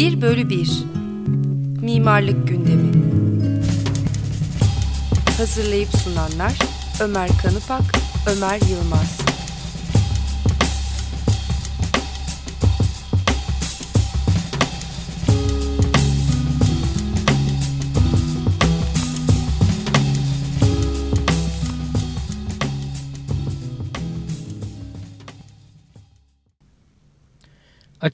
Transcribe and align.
1 0.00 0.20
bölü 0.20 0.48
1 0.48 0.70
Mimarlık 1.82 2.48
Gündemi. 2.48 2.92
Hazırlayıp 5.38 5.88
sunanlar 5.88 6.58
Ömer 7.00 7.28
Kanıpak, 7.42 7.82
Ömer 8.26 8.60
Yılmaz 8.70 9.29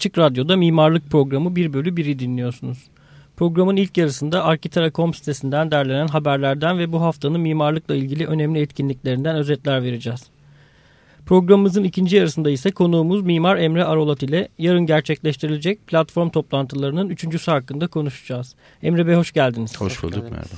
Açık 0.07 0.19
Radyo'da 0.19 0.57
mimarlık 0.57 1.11
programı 1.11 1.57
1 1.57 1.73
bölü 1.73 1.95
1'i 1.95 2.19
dinliyorsunuz. 2.19 2.79
Programın 3.37 3.77
ilk 3.77 3.99
yarısında 3.99 4.45
Arkitera.com 4.45 5.15
sitesinden 5.15 5.71
derlenen 5.71 6.07
haberlerden 6.07 6.79
ve 6.79 6.93
bu 6.93 7.01
haftanın 7.01 7.41
mimarlıkla 7.41 7.95
ilgili 7.95 8.27
önemli 8.27 8.61
etkinliklerinden 8.61 9.37
özetler 9.37 9.83
vereceğiz. 9.83 10.27
Programımızın 11.27 11.85
ikinci 11.85 12.17
yarısında 12.17 12.51
ise 12.51 12.71
konuğumuz 12.71 13.23
Mimar 13.23 13.57
Emre 13.57 13.85
Arolat 13.85 14.23
ile 14.23 14.49
yarın 14.59 14.87
gerçekleştirilecek 14.87 15.87
platform 15.87 16.31
toplantılarının 16.31 17.09
üçüncüsü 17.09 17.51
hakkında 17.51 17.87
konuşacağız. 17.87 18.55
Emre 18.83 19.07
Bey 19.07 19.15
hoş 19.15 19.33
geldiniz. 19.33 19.81
Hoş 19.81 20.03
bulduk 20.03 20.25
merhaba. 20.31 20.55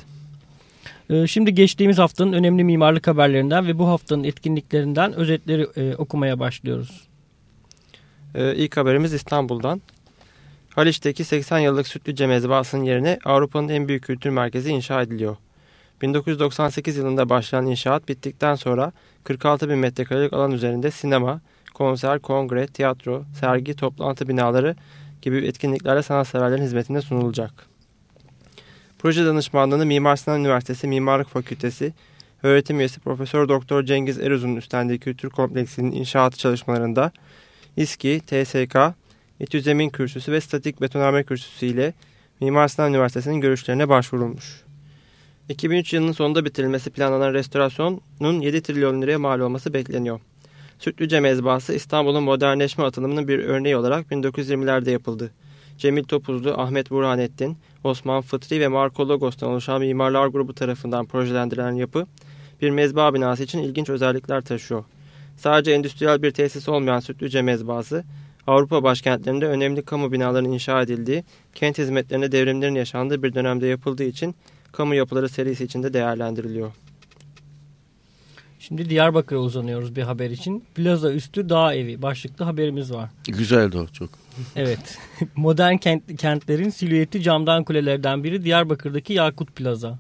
Ee, 1.11 1.27
şimdi 1.27 1.55
geçtiğimiz 1.55 1.99
haftanın 1.99 2.33
önemli 2.33 2.65
mimarlık 2.65 3.07
haberlerinden 3.07 3.67
ve 3.67 3.79
bu 3.79 3.89
haftanın 3.89 4.25
etkinliklerinden 4.25 5.13
özetleri 5.13 5.67
e, 5.77 5.97
okumaya 5.97 6.39
başlıyoruz. 6.39 7.08
Ee, 8.35 8.55
ilk 8.55 8.77
haberimiz 8.77 9.13
İstanbul'dan. 9.13 9.83
Haliç'teki 10.75 11.25
80 11.25 11.59
yıllık 11.59 11.89
Sütlüce 11.89 12.27
mezbahasının 12.27 12.85
yerine 12.85 13.19
Avrupa'nın 13.25 13.69
en 13.69 13.89
büyük 13.89 14.05
kültür 14.05 14.31
merkezi 14.31 14.71
inşa 14.71 15.03
ediliyor. 15.03 15.37
1998 16.03 16.97
yılında 16.97 17.29
başlayan 17.29 17.67
inşaat 17.67 18.09
bittikten 18.09 18.55
sonra 18.55 18.93
46 19.25 19.69
bin 19.69 19.79
metrekarelik 19.79 20.33
alan 20.33 20.53
üzerinde 20.53 20.91
sinema, 20.91 21.41
konser, 21.75 22.19
kongre, 22.19 22.67
tiyatro, 22.67 23.25
sergi, 23.41 23.77
toplantı 23.77 24.29
binaları 24.29 24.77
gibi 25.23 25.47
etkinliklerle 25.47 26.03
sanatseverlerin 26.03 26.63
hizmetine 26.63 27.01
sunulacak. 27.01 27.67
Proje 28.99 29.27
danışmanlığını 29.27 29.87
Mimar 29.87 30.17
Sinan 30.17 30.41
Üniversitesi 30.41 30.89
Mimarlık 30.89 31.29
Fakültesi 31.29 31.93
öğretim 32.43 32.79
üyesi 32.79 33.01
Profesör 33.01 33.49
Doktor 33.49 33.83
Cengiz 33.83 34.19
Eruz'un 34.19 34.57
üstlendiği 34.57 34.99
kültür 34.99 35.31
kompleksinin 35.31 35.93
inşaatı 35.93 36.39
çalışmalarında 36.39 37.13
İSKİ, 37.79 38.21
TSK, 38.27 38.77
İTÜ 39.41 39.61
Zemin 39.61 39.89
Kürsüsü 39.89 40.33
ve 40.33 40.41
Statik 40.41 40.81
Betonarme 40.81 41.25
Kürsüsü 41.25 41.67
ile 41.67 41.95
Mimar 42.41 42.69
Sinan 42.69 42.91
Üniversitesi'nin 42.91 43.41
görüşlerine 43.41 43.89
başvurulmuş. 43.89 44.65
2003 45.49 45.93
yılının 45.93 46.13
sonunda 46.13 46.45
bitirilmesi 46.45 46.91
planlanan 46.91 47.35
restorasyonun 47.35 48.41
7 48.41 48.63
trilyon 48.63 49.03
liraya 49.03 49.19
mal 49.19 49.41
olması 49.41 49.75
bekleniyor. 49.75 50.21
Sütlüce 50.79 51.21
mezbahası 51.21 51.75
İstanbul'un 51.75 52.23
modernleşme 52.23 52.85
atılımının 52.85 53.29
bir 53.29 53.39
örneği 53.39 53.77
olarak 53.77 54.07
1920'lerde 54.07 54.91
yapıldı. 54.91 55.31
Cemil 55.79 56.05
Topuzlu, 56.05 56.61
Ahmet 56.61 56.91
Burhanettin, 56.91 57.57
Osman 57.85 58.21
Fıtri 58.21 58.61
ve 58.61 58.69
Marco 58.69 59.09
Logos'tan 59.09 59.49
oluşan 59.49 59.81
mimarlar 59.81 60.27
grubu 60.27 60.55
tarafından 60.55 61.07
projelendirilen 61.07 61.73
yapı 61.73 62.07
bir 62.63 62.71
mezba 62.71 63.15
binası 63.15 63.43
için 63.43 63.59
ilginç 63.59 63.89
özellikler 63.89 64.41
taşıyor. 64.41 64.85
Sadece 65.39 65.73
endüstriyel 65.73 66.23
bir 66.23 66.31
tesis 66.31 66.69
olmayan 66.69 67.01
Sütlüce 67.01 67.43
mezbahası, 67.43 68.05
Avrupa 68.47 68.83
başkentlerinde 68.83 69.47
önemli 69.47 69.83
kamu 69.83 70.13
binalarının 70.13 70.53
inşa 70.53 70.83
edildiği, 70.83 71.25
kent 71.55 71.79
hizmetlerinde 71.79 72.33
devrimlerin 72.33 72.75
yaşandığı 72.75 73.23
bir 73.23 73.35
dönemde 73.35 73.67
yapıldığı 73.67 74.05
için 74.05 74.35
kamu 74.73 74.95
yapıları 74.95 75.29
serisi 75.29 75.65
içinde 75.65 75.93
değerlendiriliyor. 75.93 76.73
Şimdi 78.61 78.91
Diyarbakır'a 78.91 79.39
uzanıyoruz 79.39 79.97
bir 79.97 80.03
haber 80.03 80.31
için. 80.31 80.65
Plaza 80.75 81.13
üstü 81.13 81.49
dağ 81.49 81.75
evi 81.75 82.03
başlıklı 82.03 82.45
haberimiz 82.45 82.93
var. 82.93 83.11
Güzeldi 83.29 83.79
o 83.79 83.87
çok. 83.87 84.11
Evet. 84.57 84.99
Modern 85.37 85.77
kent, 85.77 86.17
kentlerin 86.17 86.71
silüeti 86.71 87.23
camdan 87.23 87.65
kulelerden 87.65 88.25
biri 88.25 88.45
Diyarbakır'daki 88.45 89.13
Yakut 89.13 89.57
Plaza. 89.57 89.99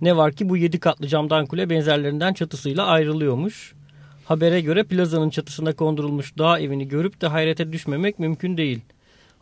Ne 0.00 0.16
var 0.16 0.32
ki 0.32 0.48
bu 0.48 0.56
yedi 0.56 0.80
katlı 0.80 1.08
camdan 1.08 1.46
kule 1.46 1.70
benzerlerinden 1.70 2.32
çatısıyla 2.32 2.86
ayrılıyormuş. 2.86 3.74
Habere 4.30 4.60
göre 4.60 4.84
plazanın 4.84 5.30
çatısına 5.30 5.72
kondurulmuş 5.72 6.38
dağ 6.38 6.60
evini 6.60 6.88
görüp 6.88 7.20
de 7.20 7.26
hayrete 7.26 7.72
düşmemek 7.72 8.18
mümkün 8.18 8.56
değil. 8.56 8.80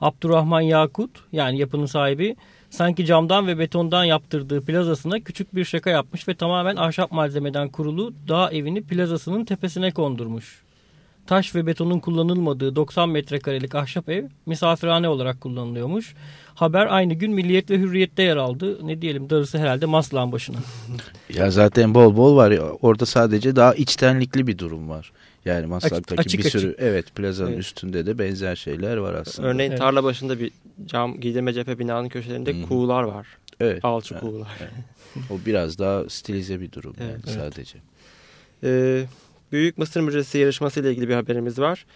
Abdurrahman 0.01 0.61
Yakut 0.61 1.11
yani 1.33 1.59
yapının 1.59 1.87
sahibi 1.87 2.37
sanki 2.71 3.07
camdan 3.07 3.47
ve 3.47 3.59
betondan 3.59 4.05
yaptırdığı 4.05 4.65
plazasına 4.65 5.21
küçük 5.21 5.55
bir 5.55 5.65
şaka 5.65 5.91
yapmış 5.91 6.29
ve 6.29 6.35
tamamen 6.35 6.77
ahşap 6.77 7.13
malzemeden 7.13 7.69
kurulu 7.69 8.15
dağ 8.29 8.51
evini 8.51 8.83
plazasının 8.83 9.45
tepesine 9.45 9.91
kondurmuş. 9.91 10.63
Taş 11.27 11.55
ve 11.55 11.67
betonun 11.67 11.99
kullanılmadığı 11.99 12.77
90 12.77 13.09
metrekarelik 13.09 13.75
ahşap 13.75 14.09
ev 14.09 14.25
misafirhane 14.47 15.09
olarak 15.09 15.41
kullanılıyormuş. 15.41 16.15
Haber 16.59 16.87
aynı 16.91 17.15
gün 17.15 17.33
Milliyet 17.33 17.71
ve 17.71 17.79
Hürriyet'te 17.79 18.23
yer 18.23 18.37
aldı. 18.37 18.79
Ne 18.87 19.03
diyelim 19.03 19.31
darısı 19.31 19.59
herhalde 19.59 19.87
Maslak'ın 19.87 20.33
başına. 20.33 20.57
Ya 21.35 21.51
zaten 21.51 21.95
bol 21.95 22.17
bol 22.17 22.37
var 22.37 22.51
ya 22.51 22.63
orada 22.63 23.07
sadece 23.07 23.57
daha 23.57 23.75
içtenlikli 23.75 24.47
bir 24.47 24.59
durum 24.59 24.89
var. 24.89 25.13
Yani 25.45 25.67
Maslak'taki 25.67 26.21
açık, 26.21 26.45
bir 26.45 26.51
sürü 26.51 26.69
açık. 26.69 26.81
evet 26.83 27.15
plazanın 27.15 27.49
Evet. 27.51 27.59
üstünde 27.59 28.07
de 28.07 28.19
benzer 28.19 28.57
şeyler 28.57 28.97
var 28.97 29.15
aslında. 29.15 29.49
Örneğin 29.49 29.71
Evet. 29.71 29.81
tarla 29.81 30.05
başında 30.05 30.41
bir 30.41 30.51
cam 30.87 31.21
giydirme 31.21 31.53
cephe 31.53 31.79
binanın 31.79 32.09
köşelerinde 32.09 32.63
Hı. 32.63 32.69
kuğular 32.69 33.03
var. 33.03 33.27
Evet. 33.61 33.85
Alçı 33.85 34.15
Evet. 34.15 34.23
kuğular. 34.23 34.49
O 35.31 35.35
biraz 35.47 35.79
daha 35.79 36.09
stilize 36.09 36.61
bir 36.61 36.73
durum 36.73 36.95
Evet. 37.01 37.11
yani 37.11 37.21
Evet. 37.27 37.35
sadece. 37.55 37.79
Ee, 38.65 39.05
Büyük 39.53 39.79
Mısır 39.79 40.01
Müzesi 40.01 40.39
yarışması 40.39 40.81
ile 40.81 40.91
ilgili 40.91 41.09
bir 41.09 41.15
haberimiz 41.15 41.59
var. 41.59 41.87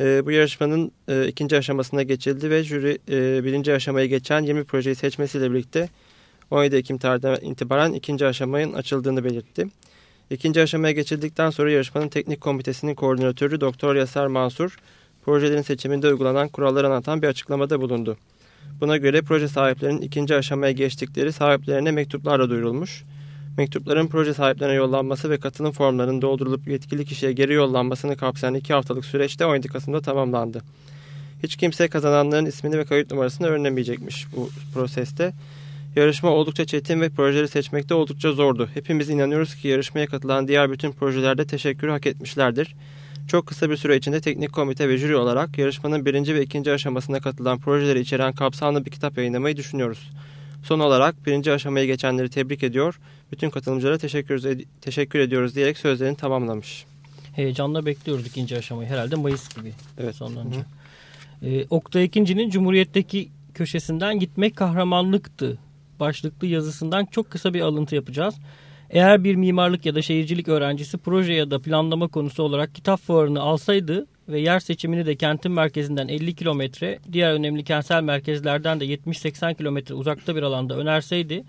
Ee, 0.00 0.26
bu 0.26 0.30
yarışmanın 0.30 0.92
e, 1.08 1.28
ikinci 1.28 1.56
aşamasına 1.56 2.02
geçildi 2.02 2.50
ve 2.50 2.64
jüri 2.64 2.98
e, 3.08 3.44
birinci 3.44 3.74
aşamayı 3.74 4.08
geçen 4.08 4.42
20 4.42 4.64
projeyi 4.64 4.94
seçmesiyle 4.94 5.50
birlikte 5.50 5.88
17 6.50 6.76
Ekim 6.76 6.98
tarihinden 6.98 7.50
itibaren 7.50 7.92
ikinci 7.92 8.26
aşamanın 8.26 8.72
açıldığını 8.72 9.24
belirtti. 9.24 9.66
İkinci 10.30 10.62
aşamaya 10.62 10.92
geçildikten 10.92 11.50
sonra 11.50 11.70
yarışmanın 11.70 12.08
teknik 12.08 12.40
komitesinin 12.40 12.94
koordinatörü 12.94 13.60
Doktor 13.60 13.94
Yaser 13.94 14.26
Mansur, 14.26 14.76
projelerin 15.24 15.62
seçiminde 15.62 16.08
uygulanan 16.08 16.48
kuralları 16.48 16.86
anlatan 16.86 17.22
bir 17.22 17.28
açıklamada 17.28 17.80
bulundu. 17.80 18.16
Buna 18.80 18.96
göre 18.96 19.22
proje 19.22 19.48
sahiplerinin 19.48 20.02
ikinci 20.02 20.34
aşamaya 20.34 20.72
geçtikleri 20.72 21.32
sahiplerine 21.32 21.90
mektuplarla 21.90 22.50
duyurulmuş. 22.50 23.04
Mektupların 23.56 24.06
proje 24.06 24.34
sahiplerine 24.34 24.74
yollanması 24.74 25.30
ve 25.30 25.38
katılım 25.38 25.72
formlarının 25.72 26.22
doldurulup 26.22 26.68
yetkili 26.68 27.04
kişiye 27.04 27.32
geri 27.32 27.52
yollanmasını 27.52 28.16
kapsayan 28.16 28.54
iki 28.54 28.72
haftalık 28.72 29.04
süreçte 29.04 29.46
17 29.46 29.68
Kasım'da 29.68 30.00
tamamlandı. 30.00 30.62
Hiç 31.42 31.56
kimse 31.56 31.88
kazananların 31.88 32.46
ismini 32.46 32.78
ve 32.78 32.84
kayıt 32.84 33.10
numarasını 33.10 33.46
öğrenemeyecekmiş 33.46 34.26
bu 34.36 34.50
proseste. 34.74 35.32
Yarışma 35.96 36.30
oldukça 36.30 36.64
çetin 36.64 37.00
ve 37.00 37.08
projeleri 37.08 37.48
seçmekte 37.48 37.94
oldukça 37.94 38.32
zordu. 38.32 38.68
Hepimiz 38.74 39.10
inanıyoruz 39.10 39.54
ki 39.54 39.68
yarışmaya 39.68 40.06
katılan 40.06 40.48
diğer 40.48 40.70
bütün 40.70 40.92
projelerde 40.92 41.46
teşekkürü 41.46 41.90
hak 41.90 42.06
etmişlerdir. 42.06 42.74
Çok 43.28 43.46
kısa 43.46 43.70
bir 43.70 43.76
süre 43.76 43.96
içinde 43.96 44.20
teknik 44.20 44.52
komite 44.52 44.88
ve 44.88 44.98
jüri 44.98 45.16
olarak 45.16 45.58
yarışmanın 45.58 46.06
birinci 46.06 46.34
ve 46.34 46.42
ikinci 46.42 46.72
aşamasına 46.72 47.20
katılan 47.20 47.58
projeleri 47.58 48.00
içeren 48.00 48.32
kapsamlı 48.32 48.84
bir 48.84 48.90
kitap 48.90 49.18
yayınlamayı 49.18 49.56
düşünüyoruz. 49.56 50.10
Son 50.62 50.80
olarak 50.80 51.26
birinci 51.26 51.52
aşamayı 51.52 51.86
geçenleri 51.86 52.28
tebrik 52.28 52.62
ediyor, 52.62 52.98
bütün 53.32 53.50
katılımcılara 53.50 53.98
teşekkür, 53.98 54.42
ed- 54.42 54.64
teşekkür 54.80 55.18
ediyoruz 55.18 55.54
diyerek 55.54 55.78
sözlerini 55.78 56.16
tamamlamış. 56.16 56.84
Heyecanla 57.34 57.86
bekliyoruz 57.86 58.26
ikinci 58.26 58.56
aşamayı. 58.58 58.88
Herhalde 58.88 59.16
Mayıs 59.16 59.56
gibi 59.56 59.72
Evet. 59.98 60.14
sonlanacak. 60.14 60.66
Ee, 61.42 61.64
Oktay 61.70 62.04
Ekinci'nin 62.04 62.50
Cumhuriyet'teki 62.50 63.28
köşesinden 63.54 64.18
gitmek 64.18 64.56
kahramanlıktı 64.56 65.58
başlıklı 66.00 66.46
yazısından 66.46 67.04
çok 67.04 67.30
kısa 67.30 67.54
bir 67.54 67.60
alıntı 67.60 67.94
yapacağız. 67.94 68.34
Eğer 68.90 69.24
bir 69.24 69.34
mimarlık 69.34 69.86
ya 69.86 69.94
da 69.94 70.02
şehircilik 70.02 70.48
öğrencisi 70.48 70.98
proje 70.98 71.32
ya 71.32 71.50
da 71.50 71.58
planlama 71.58 72.08
konusu 72.08 72.42
olarak 72.42 72.74
kitap 72.74 73.00
fuarını 73.00 73.40
alsaydı 73.40 74.06
ve 74.28 74.40
yer 74.40 74.60
seçimini 74.60 75.06
de 75.06 75.16
kentin 75.16 75.52
merkezinden 75.52 76.08
50 76.08 76.34
kilometre, 76.34 76.98
diğer 77.12 77.32
önemli 77.32 77.64
kentsel 77.64 78.02
merkezlerden 78.02 78.80
de 78.80 78.84
70-80 78.86 79.54
kilometre 79.56 79.94
uzakta 79.94 80.36
bir 80.36 80.42
alanda 80.42 80.76
önerseydi, 80.76 81.44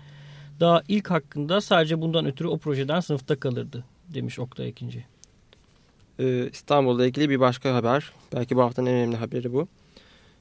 daha 0.60 0.82
ilk 0.88 1.10
hakkında 1.10 1.60
sadece 1.60 2.00
bundan 2.00 2.26
ötürü 2.26 2.48
o 2.48 2.58
projeden 2.58 3.00
sınıfta 3.00 3.40
kalırdı 3.40 3.84
demiş 4.14 4.38
Oktay 4.38 4.68
Ekinci. 4.68 5.04
Ee, 6.20 6.50
ilgili 7.06 7.30
bir 7.30 7.40
başka 7.40 7.74
haber. 7.74 8.12
Belki 8.34 8.56
bu 8.56 8.62
haftanın 8.62 8.86
en 8.86 8.94
önemli 8.94 9.16
haberi 9.16 9.52
bu. 9.52 9.68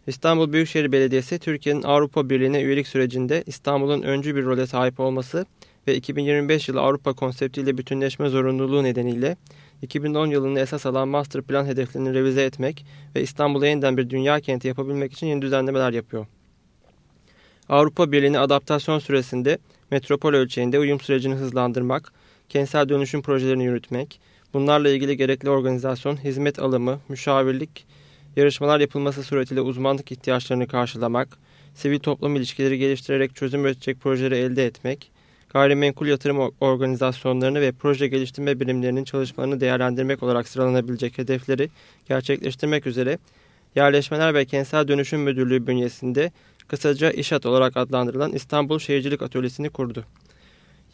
İstanbul 0.08 0.54
Büyükşehir 0.54 0.92
Belediyesi 0.92 1.40
Türkiye'nin 1.40 1.84
Avrupa 1.84 2.30
Birliği'ne 2.30 2.62
üyelik 2.62 2.88
sürecinde 2.88 3.44
İstanbul'un 3.46 4.02
öncü 4.02 4.36
bir 4.36 4.46
role 4.46 4.68
sahip 4.68 5.00
olması 5.00 5.46
ve 5.88 5.96
2025 5.96 6.70
yılı 6.70 6.82
Avrupa 6.82 7.14
konseptiyle 7.14 7.78
bütünleşme 7.78 8.30
zorunluluğu 8.30 8.84
nedeniyle 8.84 9.38
2010 9.82 10.28
yılını 10.28 10.60
esas 10.60 10.86
alan 10.86 11.08
master 11.08 11.42
plan 11.42 11.66
hedeflerini 11.66 12.14
revize 12.14 12.44
etmek 12.44 12.86
ve 13.16 13.22
İstanbul'u 13.22 13.66
yeniden 13.66 13.98
bir 13.98 14.10
dünya 14.10 14.40
kenti 14.40 14.68
yapabilmek 14.68 15.14
için 15.14 15.28
yeni 15.28 15.42
düzenlemeler 15.42 15.92
yapıyor. 15.92 16.26
Avrupa 17.70 18.12
Birliği'ne 18.12 18.40
adaptasyon 18.40 19.00
süresinde 19.00 19.58
metropol 19.92 20.34
ölçeğinde 20.34 20.80
uyum 20.80 21.00
sürecini 21.00 21.36
hızlandırmak, 21.36 22.14
kentsel 22.50 22.90
dönüşüm 22.90 23.22
projelerini 23.22 23.66
yürütmek, 23.66 24.20
bunlarla 24.54 24.90
ilgili 24.90 25.18
gerekli 25.18 25.50
organizasyon, 25.50 26.24
hizmet 26.24 26.60
alımı, 26.60 27.00
müşavirlik, 27.10 27.86
yarışmalar 28.36 28.80
yapılması 28.80 29.24
suretiyle 29.24 29.62
uzmanlık 29.62 30.12
ihtiyaçlarını 30.12 30.68
karşılamak, 30.68 31.38
sivil 31.74 32.00
toplum 32.00 32.36
ilişkileri 32.36 32.78
geliştirerek 32.78 33.36
çözüm 33.36 33.66
üretecek 33.66 34.02
projeleri 34.02 34.36
elde 34.36 34.66
etmek, 34.66 35.12
gayrimenkul 35.50 36.08
yatırım 36.08 36.52
organizasyonlarını 36.62 37.62
ve 37.62 37.72
proje 37.72 38.08
geliştirme 38.08 38.60
birimlerinin 38.60 39.04
çalışmalarını 39.04 39.60
değerlendirmek 39.60 40.24
olarak 40.24 40.48
sıralanabilecek 40.48 41.18
hedefleri 41.18 41.70
gerçekleştirmek 42.08 42.88
üzere 42.88 43.18
Yerleşmeler 43.78 44.34
ve 44.34 44.46
Kentsel 44.46 44.88
Dönüşüm 44.88 45.22
Müdürlüğü 45.22 45.68
bünyesinde 45.68 46.32
kısaca 46.68 47.12
İşat 47.12 47.46
olarak 47.46 47.78
adlandırılan 47.78 48.34
İstanbul 48.34 48.80
Şehircilik 48.80 49.22
Atölyesi'ni 49.22 49.70
kurdu. 49.70 50.06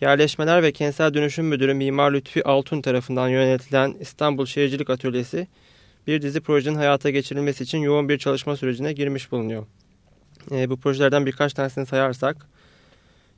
Yerleşmeler 0.02 0.64
ve 0.64 0.72
Kentsel 0.72 1.14
Dönüşüm 1.14 1.46
Müdürü 1.46 1.74
Mimar 1.74 2.12
Lütfi 2.12 2.44
Altun 2.44 2.82
tarafından 2.82 3.30
yönetilen 3.30 3.96
İstanbul 4.00 4.46
Şehircilik 4.46 4.90
Atölyesi 4.90 5.48
bir 6.08 6.22
dizi 6.22 6.42
projenin 6.42 6.76
hayata 6.76 7.10
geçirilmesi 7.10 7.64
için 7.64 7.78
yoğun 7.78 8.10
bir 8.10 8.18
çalışma 8.18 8.56
sürecine 8.56 8.94
girmiş 8.94 9.32
bulunuyor. 9.32 9.66
E, 10.52 10.70
bu 10.70 10.78
projelerden 10.78 11.26
birkaç 11.26 11.54
tanesini 11.54 11.86
sayarsak 11.86 12.48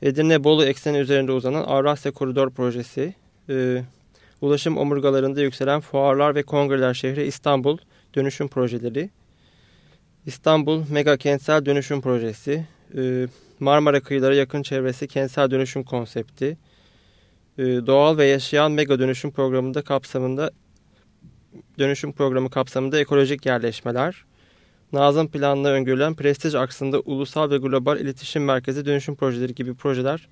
Edirne-Bolu 0.01 0.65
ekseni 0.65 0.97
üzerinde 0.97 1.31
uzanan 1.31 1.63
Avrasya 1.63 2.11
Koridor 2.11 2.49
Projesi, 2.49 3.13
e, 3.49 3.83
ulaşım 4.41 4.77
omurgalarında 4.77 5.41
yükselen 5.41 5.81
fuarlar 5.81 6.35
ve 6.35 6.43
kongreler 6.43 6.93
şehri 6.93 7.23
İstanbul 7.23 7.77
dönüşüm 8.15 8.47
projeleri, 8.47 9.09
İstanbul 10.25 10.83
Mega 10.89 11.17
Kentsel 11.17 11.65
Dönüşüm 11.65 12.01
Projesi, 12.01 12.65
e, 12.97 13.27
Marmara 13.59 13.99
kıyıları 13.99 14.35
yakın 14.35 14.63
çevresi 14.63 15.07
kentsel 15.07 15.51
dönüşüm 15.51 15.83
konsepti, 15.83 16.57
e, 17.57 17.63
doğal 17.63 18.17
ve 18.17 18.25
yaşayan 18.25 18.71
mega 18.71 18.99
dönüşüm 18.99 19.31
programında 19.31 19.81
kapsamında 19.81 20.51
dönüşüm 21.79 22.13
programı 22.13 22.49
kapsamında 22.49 22.99
ekolojik 22.99 23.45
yerleşmeler, 23.45 24.25
Nazım 24.93 25.27
planında 25.27 25.71
öngörülen 25.71 26.15
prestij 26.15 26.55
aksında 26.55 26.99
ulusal 26.99 27.51
ve 27.51 27.57
global 27.57 27.99
iletişim 27.99 28.45
merkezi 28.45 28.85
dönüşüm 28.85 29.15
projeleri 29.15 29.55
gibi 29.55 29.73
projeler 29.73 30.27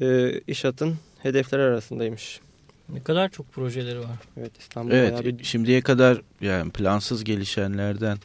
e, 0.00 0.40
İşat'ın 0.46 0.96
hedefleri 1.22 1.62
arasındaymış. 1.62 2.40
Ne 2.88 3.00
kadar 3.00 3.28
çok 3.28 3.52
projeleri 3.52 3.98
var. 3.98 4.18
Evet 4.36 4.52
İstanbul 4.58 4.92
Evet 4.92 5.24
bir... 5.24 5.44
şimdiye 5.44 5.80
kadar 5.80 6.20
yani 6.40 6.70
plansız 6.70 7.24
gelişenlerden 7.24 8.18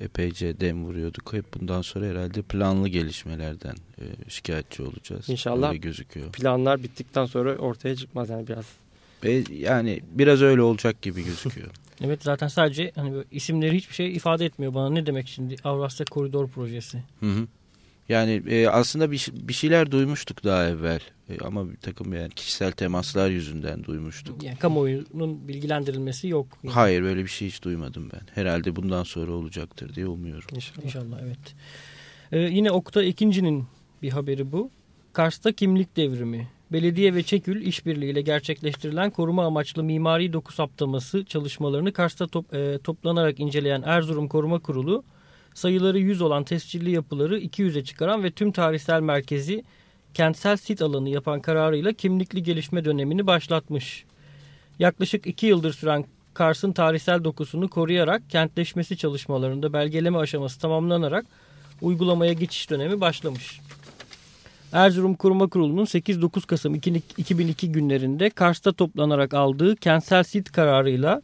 epeyce 0.00 0.60
dem 0.60 0.84
vuruyorduk. 0.84 1.32
Hep 1.32 1.54
bundan 1.54 1.82
sonra 1.82 2.06
herhalde 2.06 2.42
planlı 2.42 2.88
gelişmelerden 2.88 3.74
e, 3.98 4.30
şikayetçi 4.30 4.82
olacağız. 4.82 5.28
İnşallah 5.28 5.68
öyle 5.68 5.78
gözüküyor. 5.78 6.32
planlar 6.32 6.82
bittikten 6.82 7.26
sonra 7.26 7.56
ortaya 7.56 7.96
çıkmaz 7.96 8.30
yani 8.30 8.48
biraz. 8.48 8.64
Ve 9.24 9.44
yani 9.50 10.00
biraz 10.10 10.42
öyle 10.42 10.62
olacak 10.62 11.02
gibi 11.02 11.24
gözüküyor. 11.24 11.70
Evet 12.00 12.22
zaten 12.22 12.48
sadece 12.48 12.92
hani 12.94 13.24
isimleri 13.30 13.76
hiçbir 13.76 13.94
şey 13.94 14.16
ifade 14.16 14.44
etmiyor 14.44 14.74
bana. 14.74 14.90
Ne 14.90 15.06
demek 15.06 15.28
şimdi 15.28 15.56
Avrasya 15.64 16.06
Koridor 16.06 16.48
Projesi? 16.48 17.02
Hı 17.20 17.26
hı. 17.26 17.46
Yani 18.08 18.42
e, 18.48 18.68
aslında 18.68 19.10
bir, 19.10 19.28
bir 19.34 19.52
şeyler 19.52 19.90
duymuştuk 19.90 20.44
daha 20.44 20.68
evvel 20.68 21.00
e, 21.28 21.38
ama 21.38 21.70
bir 21.70 21.76
takım 21.76 22.12
yani 22.12 22.30
kişisel 22.30 22.72
temaslar 22.72 23.30
yüzünden 23.30 23.84
duymuştuk. 23.84 24.42
Yani 24.42 24.56
kamuoyunun 24.56 25.48
bilgilendirilmesi 25.48 26.28
yok. 26.28 26.46
Yani. 26.62 26.74
Hayır 26.74 27.02
böyle 27.02 27.22
bir 27.22 27.28
şey 27.28 27.48
hiç 27.48 27.62
duymadım 27.62 28.10
ben. 28.12 28.20
Herhalde 28.34 28.76
bundan 28.76 29.02
sonra 29.02 29.32
olacaktır 29.32 29.94
diye 29.94 30.06
umuyorum. 30.06 30.48
İnşallah. 30.54 30.84
İnşallah 30.84 31.20
evet. 31.22 31.54
Ee, 32.32 32.38
yine 32.38 32.70
Oktay 32.70 33.08
ikincinin 33.08 33.66
bir 34.02 34.10
haberi 34.10 34.52
bu. 34.52 34.70
Kars'ta 35.12 35.52
kimlik 35.52 35.96
devrimi. 35.96 36.48
Belediye 36.72 37.14
ve 37.14 37.22
Çekül 37.22 37.66
işbirliğiyle 37.66 38.20
gerçekleştirilen 38.20 39.10
koruma 39.10 39.44
amaçlı 39.46 39.84
mimari 39.84 40.32
doku 40.32 40.52
saptaması 40.52 41.24
çalışmalarını 41.24 41.92
Kars'ta 41.92 42.26
top, 42.26 42.54
e, 42.54 42.78
toplanarak 42.78 43.40
inceleyen 43.40 43.82
Erzurum 43.86 44.28
Koruma 44.28 44.58
Kurulu 44.58 45.04
sayıları 45.54 45.98
100 45.98 46.20
olan 46.20 46.44
tescilli 46.44 46.90
yapıları 46.90 47.38
200'e 47.40 47.84
çıkaran 47.84 48.24
ve 48.24 48.30
tüm 48.30 48.52
tarihsel 48.52 49.00
merkezi 49.00 49.64
kentsel 50.14 50.56
sit 50.56 50.82
alanı 50.82 51.08
yapan 51.08 51.40
kararıyla 51.40 51.92
kimlikli 51.92 52.42
gelişme 52.42 52.84
dönemini 52.84 53.26
başlatmış. 53.26 54.04
Yaklaşık 54.78 55.26
2 55.26 55.46
yıldır 55.46 55.72
süren 55.72 56.04
Kars'ın 56.34 56.72
tarihsel 56.72 57.24
dokusunu 57.24 57.68
koruyarak 57.68 58.30
kentleşmesi 58.30 58.96
çalışmalarında 58.96 59.72
belgeleme 59.72 60.18
aşaması 60.18 60.60
tamamlanarak 60.60 61.26
uygulamaya 61.82 62.32
geçiş 62.32 62.70
dönemi 62.70 63.00
başlamış. 63.00 63.60
Erzurum 64.72 65.14
Koruma 65.14 65.46
Kurulu'nun 65.46 65.84
8-9 65.84 66.46
Kasım 66.46 66.74
2002 66.74 67.72
günlerinde 67.72 68.30
Kars'ta 68.30 68.72
toplanarak 68.72 69.34
aldığı 69.34 69.76
kentsel 69.76 70.22
sit 70.22 70.52
kararıyla 70.52 71.22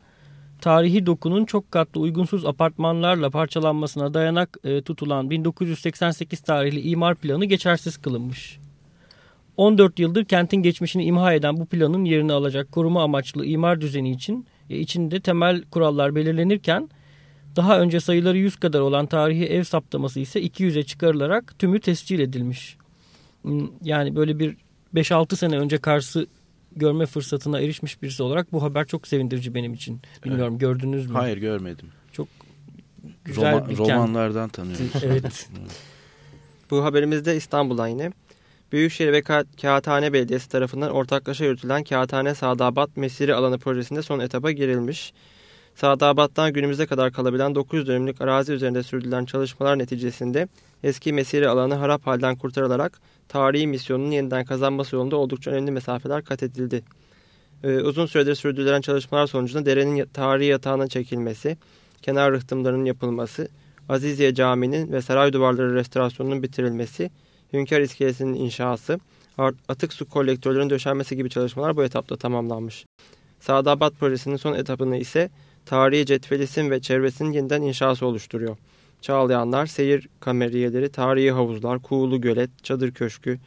tarihi 0.60 1.06
dokunun 1.06 1.44
çok 1.44 1.70
katlı 1.70 2.00
uygunsuz 2.00 2.46
apartmanlarla 2.46 3.30
parçalanmasına 3.30 4.14
dayanak 4.14 4.58
e, 4.64 4.82
tutulan 4.82 5.30
1988 5.30 6.40
tarihli 6.40 6.80
imar 6.80 7.14
planı 7.14 7.44
geçersiz 7.44 7.96
kılınmış. 7.96 8.58
14 9.56 9.98
yıldır 9.98 10.24
kentin 10.24 10.56
geçmişini 10.56 11.04
imha 11.04 11.32
eden 11.32 11.56
bu 11.56 11.66
planın 11.66 12.04
yerini 12.04 12.32
alacak 12.32 12.72
koruma 12.72 13.02
amaçlı 13.02 13.46
imar 13.46 13.80
düzeni 13.80 14.10
için 14.10 14.46
e, 14.70 14.78
içinde 14.78 15.20
temel 15.20 15.62
kurallar 15.62 16.14
belirlenirken 16.14 16.88
daha 17.56 17.80
önce 17.80 18.00
sayıları 18.00 18.38
100 18.38 18.56
kadar 18.56 18.80
olan 18.80 19.06
tarihi 19.06 19.44
ev 19.44 19.62
saptaması 19.62 20.20
ise 20.20 20.42
200'e 20.42 20.82
çıkarılarak 20.82 21.58
tümü 21.58 21.80
tescil 21.80 22.18
edilmiş. 22.18 22.76
Hmm, 23.42 23.68
yani 23.82 24.16
böyle 24.16 24.38
bir 24.38 24.56
5-6 24.94 25.36
sene 25.36 25.58
önce 25.58 25.78
Kars'ı 25.78 26.26
görme 26.76 27.06
fırsatına 27.06 27.60
erişmiş 27.60 28.02
birisi 28.02 28.22
olarak 28.22 28.52
bu 28.52 28.62
haber 28.62 28.86
çok 28.86 29.08
sevindirici 29.08 29.54
benim 29.54 29.74
için. 29.74 30.00
Bilmiyorum 30.24 30.52
evet. 30.52 30.60
gördünüz 30.60 31.06
mü? 31.06 31.12
Hayır 31.12 31.36
görmedim. 31.36 31.88
Çok 32.12 32.28
güzel 33.24 33.52
Roma, 33.52 33.68
bir 33.68 33.78
romanlardan 33.78 34.48
tanıyoruz. 34.48 34.90
evet. 35.04 35.48
bu 36.70 36.84
haberimizde 36.84 37.36
İstanbul'dan 37.36 37.88
yine. 37.88 38.12
Büyükşehir 38.72 39.12
ve 39.12 39.22
Kağıthane 39.60 40.12
Belediyesi 40.12 40.48
tarafından 40.48 40.90
ortaklaşa 40.90 41.44
yürütülen 41.44 41.84
Kağıthane 41.84 42.34
Sadabat 42.34 42.96
Mesiri 42.96 43.34
alanı 43.34 43.58
projesinde 43.58 44.02
son 44.02 44.20
etapa 44.20 44.52
girilmiş. 44.52 45.12
Sadabat'tan 45.80 46.52
günümüze 46.52 46.86
kadar 46.86 47.12
kalabilen 47.12 47.54
900 47.54 47.86
dönümlük 47.86 48.20
arazi 48.20 48.52
üzerinde 48.52 48.82
sürdürülen 48.82 49.24
çalışmalar 49.24 49.78
neticesinde 49.78 50.48
eski 50.82 51.12
mesire 51.12 51.48
alanı 51.48 51.74
harap 51.74 52.06
halden 52.06 52.36
kurtarılarak 52.36 53.00
tarihi 53.28 53.66
misyonunun 53.66 54.10
yeniden 54.10 54.44
kazanması 54.44 54.96
yolunda 54.96 55.16
oldukça 55.16 55.50
önemli 55.50 55.70
mesafeler 55.70 56.24
kat 56.24 56.42
edildi. 56.42 56.82
Ee, 57.64 57.68
uzun 57.68 58.06
süredir 58.06 58.34
sürdürülen 58.34 58.80
çalışmalar 58.80 59.26
sonucunda 59.26 59.66
derenin 59.66 60.06
tarihi 60.06 60.48
yatağına 60.48 60.88
çekilmesi, 60.88 61.56
kenar 62.02 62.32
rıhtımlarının 62.32 62.84
yapılması, 62.84 63.48
Aziziye 63.88 64.34
Camii'nin 64.34 64.92
ve 64.92 65.02
saray 65.02 65.32
duvarları 65.32 65.74
restorasyonunun 65.74 66.42
bitirilmesi, 66.42 67.10
Hünkar 67.52 67.80
İskelesi'nin 67.80 68.34
inşası, 68.34 69.00
atık 69.68 69.92
su 69.92 70.08
kolektörlerinin 70.08 70.70
döşenmesi 70.70 71.16
gibi 71.16 71.30
çalışmalar 71.30 71.76
bu 71.76 71.84
etapta 71.84 72.16
tamamlanmış. 72.16 72.86
Sadabat 73.40 73.92
projesinin 73.94 74.36
son 74.36 74.54
etapını 74.54 74.96
ise 74.96 75.30
tarihi 75.66 76.06
cetvelisin 76.06 76.70
ve 76.70 76.80
çevresinin 76.80 77.32
yeniden 77.32 77.62
inşası 77.62 78.06
oluşturuyor. 78.06 78.56
Çağlayanlar, 79.00 79.66
seyir 79.66 80.08
kameriyeleri, 80.20 80.88
tarihi 80.88 81.30
havuzlar, 81.30 81.78
Kuğulu 81.78 82.20
Gölet, 82.20 82.50
Çadır 82.62 82.90
Köşkü, 82.90 83.38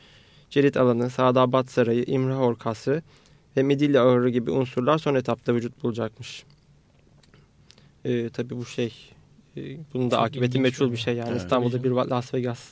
Cerit 0.50 0.78
Alanı, 0.78 1.10
Sadabat 1.10 1.70
Sarayı, 1.70 2.04
İmrahor 2.08 2.56
Kasrı 2.56 3.02
ve 3.58 3.64
Midilli 3.64 4.00
Ahırı 4.00 4.30
gibi 4.30 4.52
unsurlar 4.52 4.98
son 4.98 5.16
etapta 5.16 5.56
vücut 5.56 5.84
bulacakmış. 5.84 6.44
Ee, 8.06 8.30
tabii 8.30 8.58
bu 8.58 8.66
şey, 8.66 8.94
e, 9.58 9.62
bunun 9.94 10.12
da 10.12 10.16
Çok 10.16 10.26
akıbeti 10.26 10.60
meçhul 10.60 10.92
bir 10.92 10.98
şey 10.98 11.16
yani. 11.16 11.30
Evet. 11.30 11.42
İstanbul'da 11.42 11.84
bir 11.84 11.90
Las 11.90 12.34
Vegas 12.34 12.70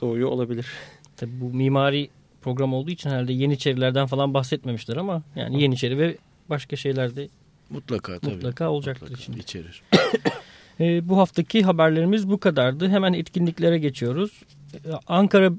doğuyor 0.00 0.28
olabilir. 0.28 0.66
Tabii 1.16 1.40
bu 1.40 1.44
mimari 1.44 2.08
program 2.42 2.74
olduğu 2.74 2.90
için 2.90 3.10
herhalde 3.10 3.32
Yeniçerilerden 3.32 4.06
falan 4.06 4.34
bahsetmemişler 4.34 4.96
ama 4.96 5.22
yani 5.36 5.62
Yeniçeri 5.62 5.98
ve 5.98 6.16
başka 6.50 6.76
şeyler 6.76 7.16
de 7.16 7.28
mutlaka 7.70 8.18
tabii. 8.18 8.34
Mutlaka 8.34 8.70
olacaktır 8.70 9.02
mutlaka 9.02 9.22
için. 9.22 9.32
içerir. 9.32 9.82
e, 10.80 11.08
bu 11.08 11.18
haftaki 11.18 11.62
haberlerimiz 11.62 12.30
bu 12.30 12.40
kadardı. 12.40 12.88
Hemen 12.88 13.12
etkinliklere 13.12 13.78
geçiyoruz. 13.78 14.30
E, 14.74 14.78
Ankara 15.06 15.52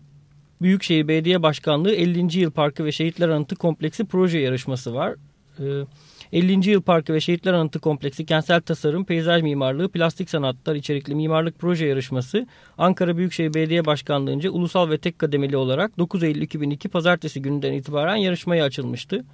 Büyükşehir 0.62 1.08
Belediye 1.08 1.44
Başkanlığı 1.44 1.96
50. 1.96 2.40
Yıl 2.40 2.52
Parkı 2.52 2.86
ve 2.86 2.92
Şehitler 2.92 3.30
Anıtı 3.30 3.56
Kompleksi 3.56 4.06
proje 4.06 4.40
yarışması 4.40 4.94
var. 4.94 5.16
E, 5.60 5.66
50. 6.34 6.70
Yıl 6.70 6.82
Parkı 6.82 7.14
ve 7.14 7.22
Şehitler 7.22 7.54
Anıtı 7.54 7.80
Kompleksi 7.80 8.26
Kentsel 8.26 8.62
Tasarım, 8.62 9.06
Peyzaj 9.06 9.42
Mimarlığı, 9.42 9.90
Plastik 9.90 10.30
Sanatlar 10.30 10.76
içerikli 10.76 11.16
mimarlık 11.16 11.60
proje 11.60 11.86
yarışması 11.86 12.48
Ankara 12.78 13.18
Büyükşehir 13.18 13.54
Belediye 13.54 13.86
Başkanlığı'nca 13.86 14.50
ulusal 14.50 14.90
ve 14.90 14.98
tek 14.98 15.20
kademeli 15.20 15.58
olarak 15.58 15.98
9 15.98 16.24
Eylül 16.24 16.42
2002 16.42 16.90
Pazartesi 16.90 17.42
gününden 17.42 17.74
itibaren 17.74 18.16
yarışmaya 18.16 18.66
açılmıştı. 18.66 19.26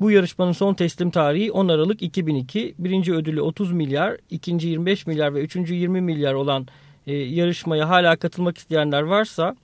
Bu 0.00 0.10
yarışmanın 0.10 0.52
son 0.52 0.74
teslim 0.74 1.10
tarihi 1.10 1.52
10 1.52 1.68
Aralık 1.68 2.02
2002. 2.02 2.74
Birinci 2.78 3.14
ödülü 3.14 3.40
30 3.40 3.72
milyar, 3.72 4.16
ikinci 4.30 4.68
25 4.68 5.06
milyar 5.06 5.34
ve 5.34 5.40
üçüncü 5.40 5.74
20 5.74 6.00
milyar 6.00 6.34
olan 6.34 6.66
e, 7.06 7.14
yarışmaya 7.14 7.88
hala 7.88 8.16
katılmak 8.16 8.58
isteyenler 8.58 9.02
varsa 9.02 9.56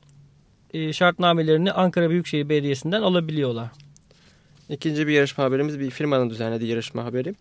e, 0.75 0.93
şartnamelerini 0.93 1.73
Ankara 1.73 2.11
Büyükşehir 2.11 2.49
Belediyesi'nden 2.49 3.03
alabiliyorlar. 3.03 3.69
İkinci 4.69 5.07
bir 5.07 5.13
yarışma 5.13 5.45
haberimiz 5.45 5.81
bir 5.81 5.91
firmanın 5.91 6.31
düzenlediği 6.31 6.71
yarışma 6.71 7.05
haberi. 7.05 7.35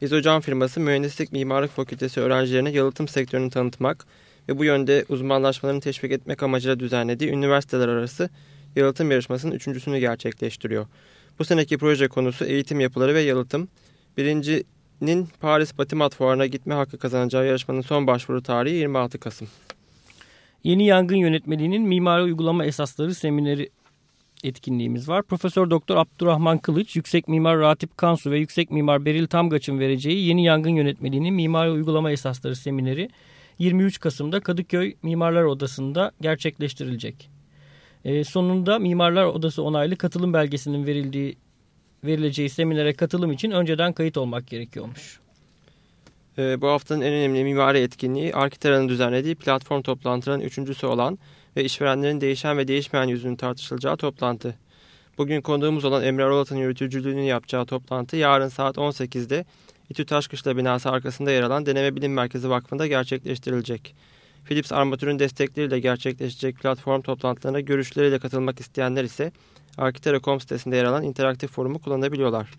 İzocan 0.00 0.40
firması 0.40 0.80
Mühendislik 0.80 1.32
Mimarlık 1.32 1.70
Fakültesi 1.70 2.20
öğrencilerine 2.20 2.70
yalıtım 2.70 3.08
sektörünü 3.08 3.50
tanıtmak 3.50 4.06
ve 4.48 4.58
bu 4.58 4.64
yönde 4.64 5.04
uzmanlaşmalarını 5.08 5.80
teşvik 5.80 6.12
etmek 6.12 6.42
amacıyla 6.42 6.80
düzenlediği 6.80 7.30
üniversiteler 7.30 7.88
arası 7.88 8.30
yalıtım 8.76 9.10
yarışmasının 9.10 9.52
üçüncüsünü 9.54 9.98
gerçekleştiriyor. 9.98 10.86
Bu 11.38 11.44
seneki 11.44 11.78
proje 11.78 12.08
konusu 12.08 12.44
eğitim 12.44 12.80
yapıları 12.80 13.14
ve 13.14 13.20
yalıtım. 13.20 13.68
Birincinin 14.16 15.28
Paris 15.40 15.78
Batimat 15.78 16.14
Fuarı'na 16.14 16.46
gitme 16.46 16.74
hakkı 16.74 16.98
kazanacağı 16.98 17.46
yarışmanın 17.46 17.80
son 17.80 18.06
başvuru 18.06 18.42
tarihi 18.42 18.74
26 18.74 19.18
Kasım. 19.18 19.48
Yeni 20.64 20.86
yangın 20.86 21.16
yönetmeliğinin 21.16 21.82
mimari 21.82 22.22
uygulama 22.22 22.64
esasları 22.64 23.14
semineri 23.14 23.70
etkinliğimiz 24.44 25.08
var. 25.08 25.22
Profesör 25.22 25.70
Doktor 25.70 25.96
Abdurrahman 25.96 26.58
Kılıç, 26.58 26.96
Yüksek 26.96 27.28
Mimar 27.28 27.58
Ratip 27.58 27.96
Kansu 27.96 28.30
ve 28.30 28.38
Yüksek 28.38 28.70
Mimar 28.70 29.04
Beril 29.04 29.26
Tamgaç'ın 29.26 29.78
vereceği 29.78 30.26
Yeni 30.26 30.44
Yangın 30.44 30.70
Yönetmeliğinin 30.70 31.34
Mimari 31.34 31.70
Uygulama 31.70 32.10
Esasları 32.10 32.56
semineri 32.56 33.08
23 33.58 34.00
Kasım'da 34.00 34.40
Kadıköy 34.40 34.94
Mimarlar 35.02 35.42
Odası'nda 35.42 36.12
gerçekleştirilecek. 36.20 37.37
E, 38.08 38.24
sonunda 38.24 38.78
Mimarlar 38.78 39.24
Odası 39.24 39.62
onaylı 39.62 39.96
katılım 39.96 40.32
belgesinin 40.32 40.86
verildiği 40.86 41.36
verileceği 42.04 42.50
seminere 42.50 42.92
katılım 42.92 43.32
için 43.32 43.50
önceden 43.50 43.92
kayıt 43.92 44.16
olmak 44.16 44.46
gerekiyormuş. 44.46 45.20
E, 46.38 46.60
bu 46.60 46.68
haftanın 46.68 47.00
en 47.00 47.12
önemli 47.12 47.44
mimari 47.44 47.78
etkinliği 47.78 48.34
Arkitera'nın 48.34 48.88
düzenlediği 48.88 49.34
platform 49.34 49.82
toplantılarının 49.82 50.44
üçüncüsü 50.44 50.86
olan 50.86 51.18
ve 51.56 51.64
işverenlerin 51.64 52.20
değişen 52.20 52.58
ve 52.58 52.68
değişmeyen 52.68 53.08
yüzünün 53.08 53.36
tartışılacağı 53.36 53.96
toplantı. 53.96 54.54
Bugün 55.18 55.40
konuğumuz 55.40 55.84
olan 55.84 56.04
Emre 56.04 56.24
Arolat'ın 56.24 56.56
yürütücülüğünü 56.56 57.22
yapacağı 57.22 57.66
toplantı 57.66 58.16
yarın 58.16 58.48
saat 58.48 58.76
18'de 58.76 59.44
İTÜ 59.90 60.06
Taşkışla 60.06 60.56
binası 60.56 60.90
arkasında 60.90 61.30
yer 61.30 61.42
alan 61.42 61.66
Deneme 61.66 61.96
Bilim 61.96 62.12
Merkezi 62.12 62.50
Vakfı'nda 62.50 62.86
gerçekleştirilecek. 62.86 63.94
Philips 64.48 64.72
Armatür'ün 64.72 65.18
destekleriyle 65.18 65.80
gerçekleşecek 65.80 66.56
platform 66.56 67.02
toplantılarına 67.02 67.60
görüşleriyle 67.60 68.18
katılmak 68.18 68.60
isteyenler 68.60 69.04
ise 69.04 69.32
Arkitera.com 69.78 70.40
sitesinde 70.40 70.76
yer 70.76 70.84
alan 70.84 71.02
interaktif 71.02 71.50
forumu 71.50 71.78
kullanabiliyorlar. 71.78 72.50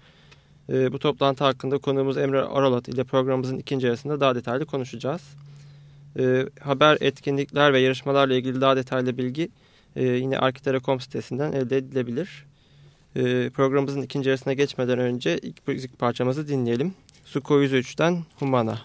E, 0.70 0.94
bu 0.94 1.00
toplantı 1.00 1.44
hakkında 1.44 1.78
konuğumuz 1.78 2.18
Emre 2.18 2.42
Aralat 2.42 2.88
ile 2.88 3.04
programımızın 3.04 3.58
ikinci 3.58 3.86
yarısında 3.88 4.20
daha 4.20 4.36
detaylı 4.36 4.66
konuşacağız. 4.66 5.22
E, 6.20 6.46
haber, 6.62 6.98
etkinlikler 7.02 7.74
ve 7.74 7.80
yarışmalarla 7.80 8.36
ilgili 8.36 8.62
daha 8.62 8.76
detaylı 8.76 9.18
bilgi 9.18 9.50
e, 9.96 10.06
yine 10.06 10.40
Arkitera.com 10.40 11.00
sitesinden 11.00 11.52
elde 11.52 11.78
edilebilir. 11.78 12.46
E, 13.16 13.50
programımızın 13.50 14.02
ikinci 14.02 14.30
yarısına 14.30 14.54
geçmeden 14.54 15.00
önce 15.00 15.38
ilk 15.38 15.68
müzik 15.68 16.00
parçamızı 16.00 16.48
dinleyelim. 16.48 16.94
Suko 17.26 17.62
103'ten 17.62 18.24
Humana. 18.36 18.80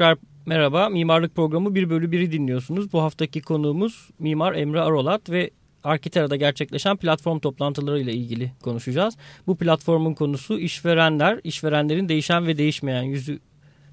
Tekrar 0.00 0.18
merhaba. 0.46 0.88
Mimarlık 0.88 1.34
programı 1.34 1.74
1 1.74 1.90
bölü 1.90 2.10
1'i 2.10 2.32
dinliyorsunuz. 2.32 2.92
Bu 2.92 3.02
haftaki 3.02 3.42
konuğumuz 3.42 4.08
Mimar 4.18 4.54
Emre 4.54 4.80
Arolat 4.80 5.30
ve 5.30 5.50
Arkitera'da 5.84 6.36
gerçekleşen 6.36 6.96
platform 6.96 7.38
toplantıları 7.38 8.00
ile 8.00 8.12
ilgili 8.12 8.52
konuşacağız. 8.62 9.16
Bu 9.46 9.56
platformun 9.56 10.14
konusu 10.14 10.58
işverenler, 10.58 11.40
işverenlerin 11.44 12.08
değişen 12.08 12.46
ve 12.46 12.58
değişmeyen 12.58 13.02
yüzü 13.02 13.38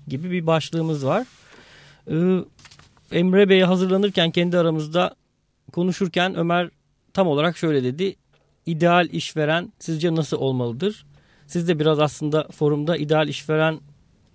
gibi 0.08 0.32
bir 0.32 0.48
başlığımız 0.48 1.06
var. 1.06 1.28
Ee, 2.12 2.40
Emre 3.12 3.50
Bey'e 3.50 3.64
hazırlanırken 3.64 4.32
kendi 4.32 4.58
aramızda 4.58 5.16
konuşurken 5.72 6.36
Ömer 6.36 6.70
tam 7.14 7.28
olarak 7.28 7.58
şöyle 7.58 7.84
dedi. 7.84 8.16
İdeal 8.66 9.10
işveren 9.12 9.74
sizce 9.80 10.16
nasıl 10.16 10.38
olmalıdır? 10.38 11.06
Siz 11.48 11.68
de 11.68 11.80
biraz 11.80 12.00
aslında 12.00 12.48
forumda 12.52 12.98
ideal 12.98 13.28
işveren 13.28 13.80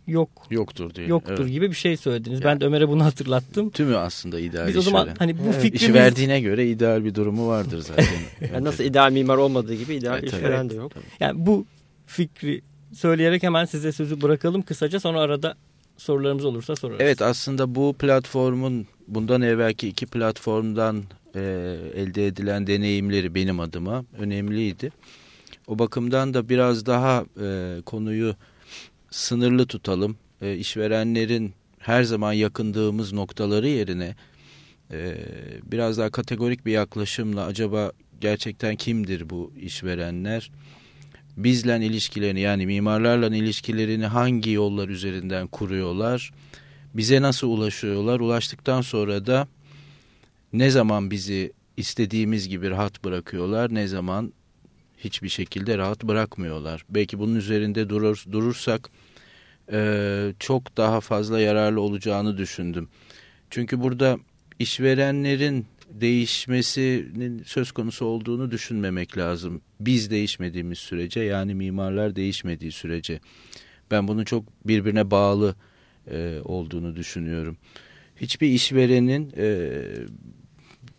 yok 0.06 0.30
yoktur 0.50 0.94
diye. 0.94 1.06
Yoktur 1.06 1.38
evet. 1.40 1.50
gibi 1.50 1.70
bir 1.70 1.76
şey 1.76 1.96
söylediniz. 1.96 2.40
Yani, 2.40 2.44
ben 2.44 2.60
de 2.60 2.64
Ömer'e 2.64 2.88
bunu 2.88 3.04
hatırlattım. 3.04 3.70
Tümü 3.70 3.96
aslında 3.96 4.40
ideal 4.40 4.68
Biz 4.68 4.76
o 4.76 4.82
zaman 4.82 5.08
hani 5.18 5.38
bu 5.38 5.42
evet. 5.44 5.54
fikrimiz... 5.54 5.82
İş 5.82 5.94
verdiğine 5.94 6.40
göre 6.40 6.68
ideal 6.68 7.04
bir 7.04 7.14
durumu 7.14 7.48
vardır 7.48 7.78
zaten. 7.88 8.06
yani 8.52 8.64
nasıl 8.64 8.84
ideal 8.84 9.12
mimar 9.12 9.36
olmadığı 9.36 9.74
gibi 9.74 9.94
ideal 9.94 10.18
Evet, 10.18 10.32
işveren 10.32 10.60
evet. 10.60 10.70
de 10.70 10.74
yok. 10.74 10.92
Yani 11.20 11.46
bu 11.46 11.66
fikri 12.06 12.62
söyleyerek 12.94 13.42
hemen 13.42 13.64
size 13.64 13.92
sözü 13.92 14.22
bırakalım 14.22 14.62
kısaca 14.62 15.00
sonra 15.00 15.20
arada 15.20 15.54
sorularımız 15.96 16.44
olursa 16.44 16.76
sorarız. 16.76 17.00
Evet 17.00 17.22
aslında 17.22 17.74
bu 17.74 17.92
platformun 17.92 18.86
bundan 19.08 19.42
evvelki 19.42 19.88
iki 19.88 20.06
platformdan 20.06 21.02
e, 21.34 21.40
elde 21.94 22.26
edilen 22.26 22.66
deneyimleri 22.66 23.34
benim 23.34 23.60
adıma 23.60 24.04
önemliydi. 24.18 24.92
O 25.66 25.78
bakımdan 25.78 26.34
da 26.34 26.48
biraz 26.48 26.86
daha 26.86 27.24
e, 27.42 27.76
konuyu 27.86 28.34
sınırlı 29.12 29.66
tutalım. 29.66 30.16
E, 30.40 30.56
işverenlerin 30.56 31.52
her 31.78 32.02
zaman 32.02 32.32
yakındığımız 32.32 33.12
noktaları 33.12 33.68
yerine 33.68 34.14
e, 34.90 35.16
biraz 35.62 35.98
daha 35.98 36.10
kategorik 36.10 36.66
bir 36.66 36.72
yaklaşımla 36.72 37.44
acaba 37.44 37.92
gerçekten 38.20 38.76
kimdir 38.76 39.30
bu 39.30 39.52
işverenler? 39.60 40.50
Bizle 41.36 41.86
ilişkilerini 41.86 42.40
yani 42.40 42.66
mimarlarla 42.66 43.36
ilişkilerini 43.36 44.06
hangi 44.06 44.50
yollar 44.50 44.88
üzerinden 44.88 45.46
kuruyorlar? 45.46 46.32
Bize 46.94 47.22
nasıl 47.22 47.48
ulaşıyorlar? 47.48 48.20
Ulaştıktan 48.20 48.80
sonra 48.80 49.26
da 49.26 49.48
ne 50.52 50.70
zaman 50.70 51.10
bizi 51.10 51.52
istediğimiz 51.76 52.48
gibi 52.48 52.70
rahat 52.70 53.04
bırakıyorlar? 53.04 53.74
Ne 53.74 53.86
zaman 53.86 54.32
hiçbir 54.98 55.28
şekilde 55.28 55.78
rahat 55.78 56.04
bırakmıyorlar? 56.04 56.84
Belki 56.90 57.18
bunun 57.18 57.34
üzerinde 57.34 57.88
durur, 57.88 58.24
durursak 58.32 58.90
e, 59.72 60.32
çok 60.38 60.76
daha 60.76 61.00
fazla 61.00 61.40
yararlı 61.40 61.80
olacağını 61.80 62.38
düşündüm. 62.38 62.88
Çünkü 63.50 63.80
burada 63.80 64.18
işverenlerin 64.58 65.66
değişmesinin 65.90 67.42
söz 67.46 67.72
konusu 67.72 68.04
olduğunu 68.04 68.50
düşünmemek 68.50 69.18
lazım. 69.18 69.60
Biz 69.80 70.10
değişmediğimiz 70.10 70.78
sürece 70.78 71.20
yani 71.20 71.54
mimarlar 71.54 72.16
değişmediği 72.16 72.72
sürece 72.72 73.20
ben 73.90 74.08
bunun 74.08 74.24
çok 74.24 74.44
birbirine 74.68 75.10
bağlı 75.10 75.54
e, 76.10 76.38
olduğunu 76.44 76.96
düşünüyorum. 76.96 77.56
Hiçbir 78.16 78.48
işverenin 78.48 79.32
e, 79.36 79.70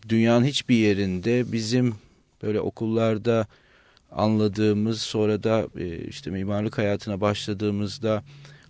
dünyanın 0.08 0.44
hiçbir 0.44 0.74
yerinde 0.74 1.52
bizim 1.52 1.94
böyle 2.42 2.60
okullarda 2.60 3.46
anladığımız 4.10 5.02
sonra 5.02 5.42
da 5.42 5.66
e, 5.78 5.98
işte 5.98 6.30
mimarlık 6.30 6.78
hayatına 6.78 7.20
başladığımızda 7.20 8.24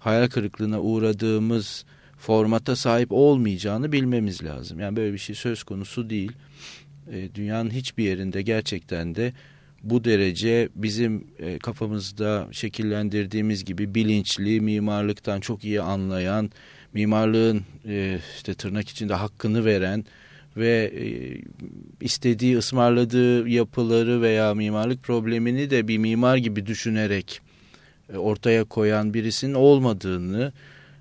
hayal 0.04 0.28
kırıklığına 0.28 0.80
uğradığımız 0.80 1.84
formata 2.18 2.76
sahip 2.76 3.12
olmayacağını 3.12 3.92
bilmemiz 3.92 4.44
lazım. 4.44 4.80
Yani 4.80 4.96
böyle 4.96 5.12
bir 5.12 5.18
şey 5.18 5.36
söz 5.36 5.62
konusu 5.62 6.10
değil. 6.10 6.32
E, 7.12 7.34
dünyanın 7.34 7.70
hiçbir 7.70 8.04
yerinde 8.04 8.42
gerçekten 8.42 9.14
de 9.14 9.32
bu 9.82 10.04
derece 10.04 10.68
bizim 10.74 11.26
e, 11.38 11.58
kafamızda 11.58 12.48
şekillendirdiğimiz 12.52 13.64
gibi 13.64 13.94
bilinçli, 13.94 14.60
mimarlıktan 14.60 15.40
çok 15.40 15.64
iyi 15.64 15.80
anlayan, 15.80 16.50
mimarlığın 16.92 17.62
e, 17.88 18.18
işte 18.36 18.54
tırnak 18.54 18.88
içinde 18.88 19.14
hakkını 19.14 19.64
veren 19.64 20.04
ve 20.56 20.92
e, 20.96 21.06
istediği 22.00 22.58
ısmarladığı 22.58 23.48
yapıları 23.48 24.22
veya 24.22 24.54
mimarlık 24.54 25.02
problemini 25.02 25.70
de 25.70 25.88
bir 25.88 25.98
mimar 25.98 26.36
gibi 26.36 26.66
düşünerek 26.66 27.40
ortaya 28.16 28.64
koyan 28.64 29.14
birisinin 29.14 29.54
olmadığını 29.54 30.52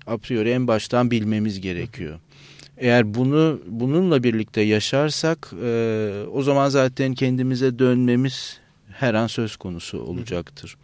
a 0.06 0.18
priori 0.18 0.50
en 0.50 0.66
baştan 0.66 1.10
bilmemiz 1.10 1.60
gerekiyor. 1.60 2.18
Eğer 2.78 3.14
bunu 3.14 3.60
bununla 3.66 4.22
birlikte 4.22 4.60
yaşarsak 4.60 5.52
e, 5.64 6.10
o 6.32 6.42
zaman 6.42 6.68
zaten 6.68 7.14
kendimize 7.14 7.78
dönmemiz 7.78 8.60
her 8.92 9.14
an 9.14 9.26
söz 9.26 9.56
konusu 9.56 9.98
olacaktır. 10.00 10.76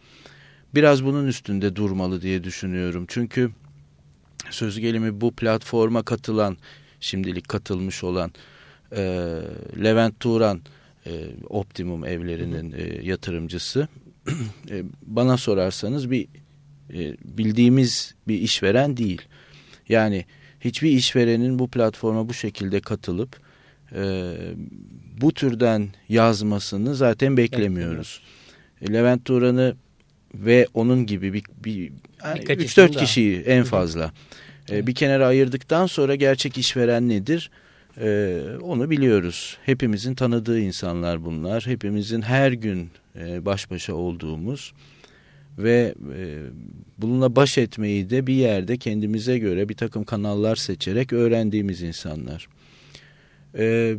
Biraz 0.75 1.05
bunun 1.05 1.27
üstünde 1.27 1.75
durmalı 1.75 2.21
diye 2.21 2.43
düşünüyorum. 2.43 3.05
Çünkü 3.07 3.51
söz 4.49 4.79
gelimi 4.79 5.21
bu 5.21 5.31
platforma 5.31 6.03
katılan, 6.03 6.57
şimdilik 6.99 7.49
katılmış 7.49 8.03
olan 8.03 8.31
e, 8.91 9.01
Levent 9.83 10.19
Turan 10.19 10.61
e, 11.05 11.11
Optimum 11.49 12.05
evlerinin 12.05 12.71
e, 12.71 13.05
yatırımcısı. 13.05 13.87
E, 14.69 14.83
bana 15.01 15.37
sorarsanız 15.37 16.11
bir 16.11 16.27
e, 16.93 17.15
bildiğimiz 17.23 18.15
bir 18.27 18.39
işveren 18.39 18.97
değil. 18.97 19.21
Yani 19.89 20.25
hiçbir 20.59 20.89
işverenin 20.89 21.59
bu 21.59 21.67
platforma 21.67 22.29
bu 22.29 22.33
şekilde 22.33 22.79
katılıp 22.79 23.39
e, 23.95 24.33
bu 25.21 25.33
türden 25.33 25.89
yazmasını 26.09 26.95
zaten 26.95 27.37
beklemiyoruz. 27.37 28.21
Levent 28.89 29.25
Turan'ı 29.25 29.75
ve 30.35 30.67
onun 30.73 31.05
gibi 31.05 31.33
bir, 31.33 31.43
bir 31.65 31.91
yani 32.25 32.39
Birkaç 32.39 32.59
3-4 32.59 32.63
isim 32.63 32.93
daha. 32.93 33.03
kişiyi 33.05 33.37
en 33.39 33.63
fazla 33.63 34.11
e, 34.69 34.87
bir 34.87 34.95
kenara 34.95 35.27
ayırdıktan 35.27 35.85
sonra 35.85 36.15
gerçek 36.15 36.57
işveren 36.57 37.09
nedir? 37.09 37.51
E, 37.97 38.41
onu 38.61 38.89
biliyoruz. 38.89 39.57
Hepimizin 39.65 40.15
tanıdığı 40.15 40.59
insanlar 40.59 41.25
bunlar. 41.25 41.65
Hepimizin 41.65 42.21
her 42.21 42.51
gün 42.51 42.89
e, 43.15 43.45
baş 43.45 43.71
başa 43.71 43.93
olduğumuz 43.93 44.73
ve 45.57 45.93
e, 46.17 46.37
bununla 46.97 47.35
baş 47.35 47.57
etmeyi 47.57 48.09
de 48.09 48.27
bir 48.27 48.33
yerde 48.33 48.77
kendimize 48.77 49.37
göre 49.37 49.69
bir 49.69 49.75
takım 49.75 50.03
kanallar 50.03 50.55
seçerek 50.55 51.13
öğrendiğimiz 51.13 51.81
insanlar. 51.81 52.47
E, 53.57 53.95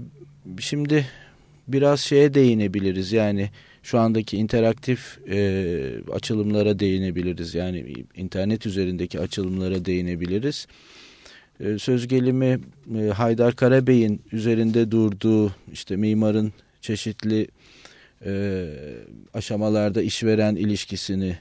şimdi 0.60 1.06
biraz 1.68 2.00
şeye 2.00 2.34
değinebiliriz 2.34 3.12
yani 3.12 3.50
şu 3.82 3.98
andaki 3.98 4.36
interaktif 4.36 5.18
e, 5.30 5.90
açılımlara 6.12 6.78
değinebiliriz 6.78 7.54
yani 7.54 7.94
internet 8.16 8.66
üzerindeki 8.66 9.20
açılımlara 9.20 9.84
değinebiliriz. 9.84 10.66
Söz 11.78 12.08
gelimi 12.08 12.60
e, 12.98 13.08
Haydar 13.08 13.56
Karabey'in 13.56 14.22
üzerinde 14.32 14.90
durduğu 14.90 15.54
işte 15.72 15.96
mimarın 15.96 16.52
çeşitli 16.80 17.48
e, 18.26 18.66
aşamalarda 19.34 20.02
işveren 20.02 20.56
ilişkisini 20.56 21.36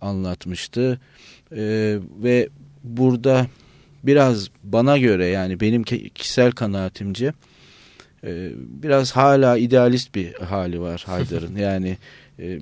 anlatmıştı. 0.00 1.00
E, 1.52 1.96
ve 2.22 2.48
burada 2.84 3.46
biraz 4.04 4.48
bana 4.64 4.98
göre 4.98 5.26
yani 5.26 5.60
benim 5.60 5.82
kişisel 6.14 6.52
kanaatimce 6.52 7.32
e, 8.24 8.50
biraz 8.56 9.12
hala 9.12 9.56
idealist 9.56 10.14
bir 10.14 10.34
hali 10.34 10.80
var 10.80 11.02
Haydar'ın. 11.06 11.56
yani 11.68 11.96
e, 12.38 12.58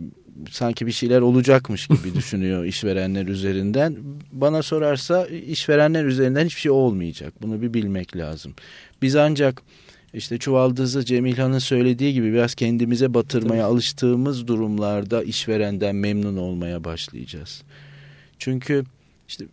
sanki 0.51 0.87
bir 0.87 0.92
şeyler 0.92 1.20
olacakmış 1.20 1.87
gibi 1.87 2.14
düşünüyor 2.14 2.64
işverenler 2.64 3.27
üzerinden. 3.27 3.96
Bana 4.33 4.62
sorarsa 4.62 5.27
işverenler 5.27 6.05
üzerinden 6.05 6.46
hiçbir 6.46 6.61
şey 6.61 6.72
olmayacak. 6.72 7.35
Bunu 7.42 7.62
bir 7.62 7.75
bilmek 7.75 8.16
lazım. 8.16 8.55
Biz 9.03 9.16
ancak 9.16 9.62
işte 10.14 10.38
Çuvaldızı 10.38 11.05
Cemilhan'ın 11.05 11.59
söylediği 11.59 12.12
gibi 12.12 12.33
biraz 12.33 12.55
kendimize 12.55 13.14
batırmaya 13.14 13.62
Tabii. 13.62 13.72
alıştığımız 13.72 14.46
durumlarda 14.46 15.22
işverenden 15.22 15.96
memnun 15.96 16.37
olmaya 16.37 16.85
başlayacağız. 16.85 17.62
Çünkü 18.38 18.85
işte 19.29 19.44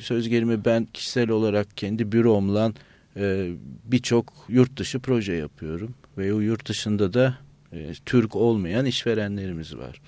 söz 0.00 0.28
gelimi 0.28 0.64
ben 0.64 0.88
kişisel 0.92 1.30
olarak 1.30 1.76
kendi 1.76 2.12
büromla 2.12 2.72
e, 3.16 3.50
birçok 3.84 4.32
yurt 4.48 4.76
dışı 4.76 5.00
proje 5.00 5.32
yapıyorum. 5.32 5.94
Ve 6.18 6.34
o 6.34 6.40
yurt 6.40 6.68
dışında 6.68 7.14
da 7.14 7.38
e, 7.74 7.92
Türk 8.06 8.36
olmayan 8.36 8.86
işverenlerimiz 8.86 9.76
var. 9.76 10.00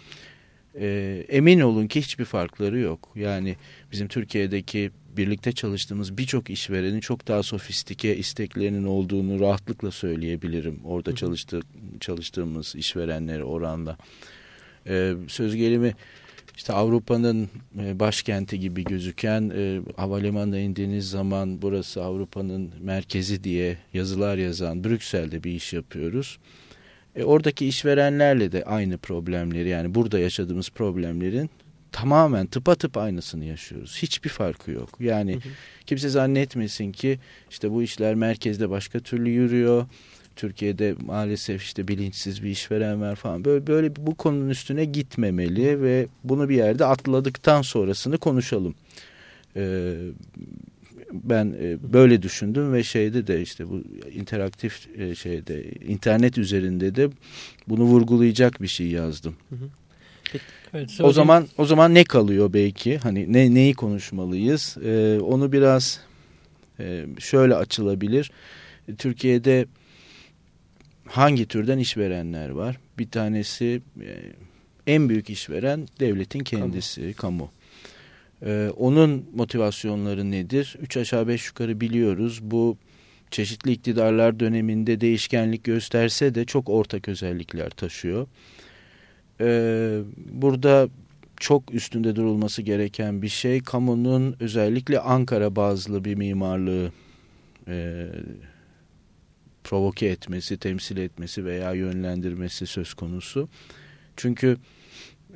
E, 0.81 1.25
emin 1.29 1.61
olun 1.61 1.87
ki 1.87 2.01
hiçbir 2.01 2.25
farkları 2.25 2.79
yok. 2.79 3.09
Yani 3.15 3.57
bizim 3.93 4.09
Türkiye'deki 4.09 4.91
birlikte 5.17 5.53
çalıştığımız 5.53 6.19
birçok 6.19 6.51
işverenin 6.51 7.01
çok 7.01 7.29
daha 7.29 7.43
sofistike 7.43 8.17
isteklerinin 8.17 8.85
olduğunu 8.85 9.41
rahatlıkla 9.41 9.91
söyleyebilirim. 9.91 10.81
Orada 10.85 11.15
çalıştığı, 11.15 11.61
çalıştığımız 12.01 12.75
işverenlere 12.77 13.45
oranla. 13.45 13.97
Ee, 14.87 15.15
söz 15.29 15.57
gelimi 15.57 15.95
işte 16.57 16.73
Avrupa'nın 16.73 17.49
e, 17.79 18.01
başkenti 18.01 18.61
gibi 18.61 18.85
gözüken 18.85 19.53
e, 19.57 19.81
havalimanına 19.97 20.59
indiğiniz 20.59 21.11
zaman 21.11 21.63
burası 21.63 22.05
Avrupa'nın 22.05 22.71
merkezi 22.81 23.45
diye 23.45 23.79
yazılar 23.95 24.37
yazan 24.37 24.85
Brüksel'de 24.85 25.45
bir 25.45 25.51
iş 25.51 25.73
yapıyoruz. 25.73 26.39
E, 27.17 27.25
oradaki 27.25 27.67
işverenlerle 27.67 28.53
de 28.53 28.65
aynı 28.65 28.99
problemleri 28.99 29.69
yani 29.69 29.95
burada 29.95 30.19
yaşadığımız 30.19 30.71
problemlerin 30.71 31.51
tamamen 31.93 32.47
tıpatıp 32.47 32.97
aynısını 32.97 33.45
yaşıyoruz. 33.45 33.99
Hiçbir 34.03 34.31
farkı 34.31 34.71
yok. 34.71 34.89
Yani 35.01 35.33
hı 35.33 35.37
hı. 35.37 35.53
kimse 35.87 36.09
zannetmesin 36.09 36.93
ki 36.93 37.19
işte 37.51 37.71
bu 37.71 37.83
işler 37.83 38.15
merkezde 38.15 38.71
başka 38.71 39.01
türlü 39.01 39.31
yürüyor. 39.31 39.87
Türkiye'de 40.37 40.95
maalesef 41.07 41.63
işte 41.63 41.89
bilinçsiz 41.89 42.43
bir 42.43 42.51
işveren 42.51 43.01
var 43.01 43.17
falan. 43.17 43.45
Böyle, 43.45 43.67
böyle 43.67 43.97
bu 43.97 44.15
konunun 44.15 44.49
üstüne 44.49 44.85
gitmemeli 44.85 45.83
ve 45.83 46.07
bunu 46.25 46.49
bir 46.49 46.57
yerde 46.57 46.85
atladıktan 46.85 47.63
sonrasını 47.63 48.19
konuşalım. 48.19 48.75
Ee, 49.57 49.95
ben 51.13 51.55
e, 51.61 51.93
böyle 51.93 52.23
düşündüm 52.23 52.73
ve 52.73 52.83
şeyde 52.85 53.27
de 53.27 53.43
işte 53.43 53.69
bu 53.69 53.83
interaktif 54.13 54.99
e, 54.99 55.15
şeyde 55.15 55.65
internet 55.65 56.39
üzerinde 56.39 56.95
de 56.95 57.11
bunu 57.69 57.83
vurgulayacak 57.83 58.63
bir 58.63 58.69
şey 58.69 58.87
yazdım. 58.87 59.37
Hı 59.49 59.57
hı. 59.57 59.69
Evet, 60.75 60.99
o 61.03 61.13
zaman 61.13 61.49
o 61.59 61.65
zaman 61.65 61.95
ne 61.95 62.05
kalıyor 62.05 62.53
belki? 62.53 62.99
Hani 62.99 63.33
ne 63.33 63.55
neyi 63.55 63.75
konuşmalıyız? 63.75 64.77
Ee, 64.85 65.19
onu 65.21 65.53
biraz 65.53 66.01
e, 66.81 67.07
şöyle 67.19 67.55
açılabilir. 67.55 68.31
Türkiye'de 68.99 69.67
hangi 71.07 71.47
türden 71.47 71.79
işverenler 71.79 72.49
var? 72.49 72.79
Bir 72.99 73.11
tanesi 73.11 73.83
e, 74.01 74.13
en 74.87 75.09
büyük 75.09 75.31
işveren 75.31 75.89
devletin 76.01 76.41
kendisi, 76.41 77.01
kamu. 77.01 77.39
kamu. 77.39 77.51
Ee, 78.43 78.71
onun 78.77 79.27
motivasyonları 79.35 80.31
nedir? 80.31 80.77
Üç 80.81 80.97
aşağı 80.97 81.29
beş 81.29 81.47
yukarı 81.47 81.81
biliyoruz. 81.81 82.41
Bu 82.43 82.77
çeşitli 83.31 83.73
iktidarlar 83.73 84.41
döneminde 84.41 85.01
değişkenlik 85.01 85.65
gösterse 85.65 86.35
de 86.35 86.45
çok 86.45 86.69
ortak 86.69 87.09
özellikler 87.09 87.71
taşıyor. 87.71 88.27
Ee, 89.41 90.01
burada 90.33 90.89
çok 91.37 91.75
üstünde 91.75 92.17
durulması 92.17 92.63
gereken 92.63 93.23
bir 93.23 93.29
şey 93.29 93.61
kamunun 93.61 94.37
özellikle 94.41 95.01
Ankara 95.01 95.57
bazlı 95.57 96.05
bir 96.05 96.15
mimarlığı 96.15 96.93
e, 97.69 98.07
provoke 99.65 100.07
etmesi, 100.07 100.57
temsil 100.59 100.97
etmesi 100.97 101.45
veya 101.45 101.73
yönlendirmesi 101.73 102.67
söz 102.67 102.95
konusu. 102.95 103.49
Çünkü 104.17 104.57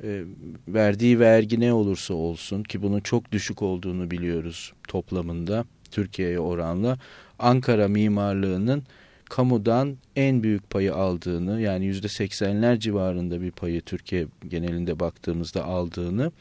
e, 0.03 0.23
verdiği 0.67 1.19
vergi 1.19 1.59
ne 1.59 1.73
olursa 1.73 2.13
olsun 2.13 2.63
ki 2.63 2.81
bunun 2.81 2.99
çok 2.99 3.31
düşük 3.31 3.61
olduğunu 3.61 4.11
biliyoruz 4.11 4.73
toplamında 4.87 5.65
Türkiye'ye 5.91 6.39
oranla 6.39 6.97
Ankara 7.39 7.87
mimarlığının 7.87 8.83
kamudan 9.29 9.97
en 10.15 10.43
büyük 10.43 10.69
payı 10.69 10.95
aldığını 10.95 11.61
yani 11.61 11.85
yüzde 11.85 12.07
seksenler 12.07 12.79
civarında 12.79 13.41
bir 13.41 13.51
payı 13.51 13.81
Türkiye 13.81 14.27
genelinde 14.47 14.99
baktığımızda 14.99 15.65
aldığını 15.65 16.31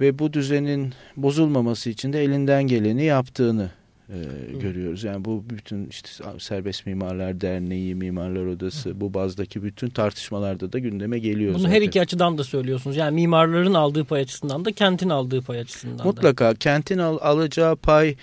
ve 0.00 0.18
bu 0.18 0.32
düzenin 0.32 0.94
bozulmaması 1.16 1.90
için 1.90 2.12
de 2.12 2.22
elinden 2.22 2.66
geleni 2.66 3.04
yaptığını 3.04 3.70
e, 4.14 4.52
görüyoruz. 4.58 5.04
Yani 5.04 5.24
bu 5.24 5.44
bütün 5.50 5.86
işte 5.86 6.08
Serbest 6.38 6.86
Mimarlar 6.86 7.40
Derneği, 7.40 7.94
Mimarlar 7.94 8.46
Odası 8.46 8.90
Hı. 8.90 9.00
bu 9.00 9.14
bazdaki 9.14 9.62
bütün 9.62 9.88
tartışmalarda 9.88 10.72
da 10.72 10.78
gündeme 10.78 11.18
geliyor 11.18 11.54
Bunu 11.54 11.62
zaten. 11.62 11.74
her 11.74 11.82
iki 11.82 12.00
açıdan 12.00 12.38
da 12.38 12.44
söylüyorsunuz. 12.44 12.96
Yani 12.96 13.14
mimarların 13.14 13.74
aldığı 13.74 14.04
pay 14.04 14.22
açısından 14.22 14.64
da 14.64 14.72
kentin 14.72 15.08
aldığı 15.08 15.42
pay 15.42 15.60
açısından 15.60 16.06
Mutlaka 16.06 16.50
da. 16.50 16.54
kentin 16.54 16.98
al, 16.98 17.18
alacağı 17.20 17.76
pay 17.76 18.14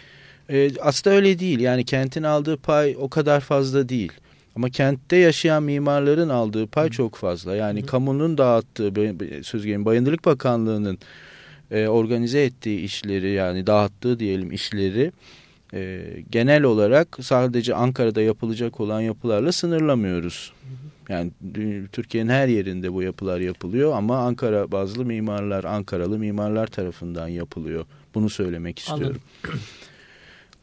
e, 0.50 0.72
aslında 0.82 1.16
öyle 1.16 1.40
değil. 1.40 1.60
Yani 1.60 1.86
kentin 1.86 2.24
aldığı 2.24 2.58
pay 2.58 2.96
o 3.00 3.10
kadar 3.10 3.40
fazla 3.42 3.90
değil. 3.90 4.12
Ama 4.56 4.70
kentte 4.70 5.16
yaşayan 5.16 5.64
mimarların 5.64 6.30
aldığı 6.30 6.68
pay 6.68 6.88
Hı. 6.88 6.92
çok 6.92 7.16
fazla. 7.16 7.56
Yani 7.56 7.82
Hı. 7.82 7.86
kamunun 7.86 8.38
dağıttığı, 8.38 8.94
söz 9.44 9.66
gelimi 9.66 9.86
Bayındırlık 9.86 10.26
Bakanlığı'nın 10.26 10.98
e, 11.72 11.88
organize 11.88 12.44
ettiği 12.44 12.80
işleri 12.80 13.32
yani 13.32 13.68
dağıttığı 13.68 14.20
diyelim 14.20 14.52
işleri 14.52 15.12
e, 15.74 16.02
genel 16.30 16.64
olarak 16.64 17.18
sadece 17.22 17.76
Ankara'da 17.76 18.22
yapılacak 18.22 18.80
olan 18.80 19.02
yapılarla 19.02 19.52
sınırlamıyoruz. 19.52 20.54
Yani 21.10 21.32
Türkiye'nin 21.92 22.30
her 22.30 22.48
yerinde 22.48 22.94
bu 22.94 23.02
yapılar 23.02 23.40
yapılıyor 23.40 23.94
ama 23.96 24.18
Ankara 24.18 24.72
bazlı 24.72 25.06
mimarlar, 25.06 25.64
Ankaralı 25.64 26.20
mimarlar 26.20 26.68
tarafından 26.68 27.28
yapılıyor. 27.28 27.86
Bunu 28.16 28.30
söylemek 28.30 28.80
istiyorum. 28.80 29.22
Anladım. 29.46 29.62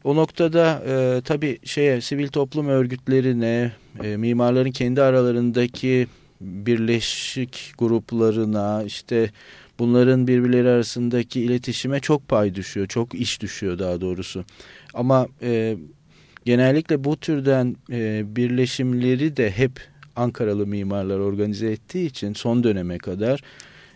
O 0.03 0.15
noktada 0.15 0.83
e, 0.87 1.21
tabii 1.21 1.59
şeye 1.63 2.01
sivil 2.01 2.27
toplum 2.27 2.67
örgütlerine, 2.67 3.71
e, 4.03 4.17
mimarların 4.17 4.71
kendi 4.71 5.01
aralarındaki 5.01 6.07
birleşik 6.41 7.73
gruplarına, 7.77 8.83
işte 8.83 9.31
bunların 9.79 10.27
birbirleri 10.27 10.69
arasındaki 10.69 11.41
iletişime 11.41 11.99
çok 11.99 12.27
pay 12.27 12.55
düşüyor, 12.55 12.87
çok 12.87 13.15
iş 13.15 13.41
düşüyor 13.41 13.79
daha 13.79 14.01
doğrusu. 14.01 14.45
Ama 14.93 15.27
e, 15.41 15.77
genellikle 16.45 17.03
bu 17.03 17.17
türden 17.17 17.75
e, 17.91 18.23
birleşimleri 18.35 19.37
de 19.37 19.51
hep 19.51 19.71
Ankaralı 20.15 20.67
mimarlar 20.67 21.19
organize 21.19 21.71
ettiği 21.71 22.05
için 22.05 22.33
son 22.33 22.63
döneme 22.63 22.97
kadar 22.97 23.41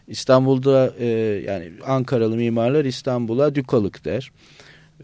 İstanbul'da 0.08 0.94
e, 1.00 1.08
yani 1.48 1.72
Ankaralı 1.86 2.36
mimarlar 2.36 2.86
İstanbul'a 2.86 3.56
Dükalık 3.56 4.06
der, 4.06 4.32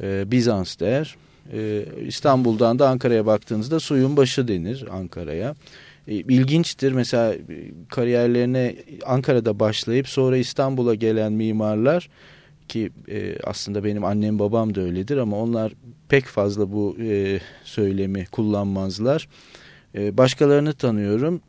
e, 0.02 0.32
Bizans 0.32 0.80
der. 0.80 1.16
E, 1.54 1.86
İstanbul'dan 2.08 2.80
da 2.80 2.90
Ankara'ya 2.90 3.26
baktığınızda 3.26 3.80
suyun 3.80 4.18
başı 4.18 4.48
denir 4.48 4.86
Ankara'ya. 4.92 5.56
E, 6.08 6.16
ilginçtir 6.16 6.92
mesela 6.92 7.34
e, 7.34 7.40
kariyerlerine 7.90 8.76
Ankara'da 9.06 9.60
başlayıp 9.60 10.08
sonra 10.08 10.38
İstanbul'a 10.38 10.96
gelen 10.96 11.34
mimarlar 11.34 12.10
ki 12.68 12.92
e, 13.08 13.40
aslında 13.44 13.84
benim 13.84 14.06
annem 14.06 14.40
babam 14.40 14.76
da 14.76 14.82
öyledir 14.82 15.18
ama 15.18 15.38
onlar 15.38 15.74
pek 16.10 16.26
fazla 16.26 16.72
bu 16.72 16.98
e, 17.00 17.40
söylemi 17.64 18.26
kullanmazlar. 18.26 19.28
E, 19.96 20.18
başkalarını 20.18 20.74
tanıyorum. 20.74 21.42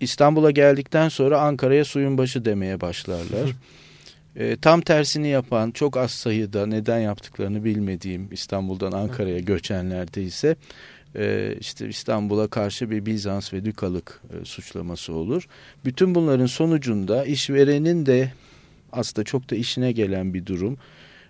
İstanbul'a 0.00 0.50
geldikten 0.50 1.08
sonra 1.08 1.40
Ankara'ya 1.40 1.84
suyun 1.84 2.18
başı 2.18 2.44
demeye 2.44 2.80
başlarlar. 2.80 3.50
e, 4.36 4.56
tam 4.56 4.80
tersini 4.80 5.28
yapan 5.28 5.70
çok 5.70 5.96
az 5.96 6.10
sayıda 6.10 6.66
neden 6.66 6.98
yaptıklarını 6.98 7.64
bilmediğim 7.64 8.28
İstanbul'dan 8.32 8.92
Ankara'ya 8.92 9.38
göçenlerde 9.38 10.22
ise 10.22 10.56
e, 11.16 11.54
işte 11.60 11.88
İstanbul'a 11.88 12.48
karşı 12.48 12.90
bir 12.90 13.06
Bizans 13.06 13.52
ve 13.52 13.64
Dükalık 13.64 14.20
e, 14.30 14.44
suçlaması 14.44 15.14
olur. 15.14 15.46
Bütün 15.84 16.14
bunların 16.14 16.46
sonucunda 16.46 17.24
işverenin 17.24 18.06
de 18.06 18.32
aslında 18.92 19.24
çok 19.24 19.50
da 19.50 19.56
işine 19.56 19.92
gelen 19.92 20.34
bir 20.34 20.46
durum. 20.46 20.76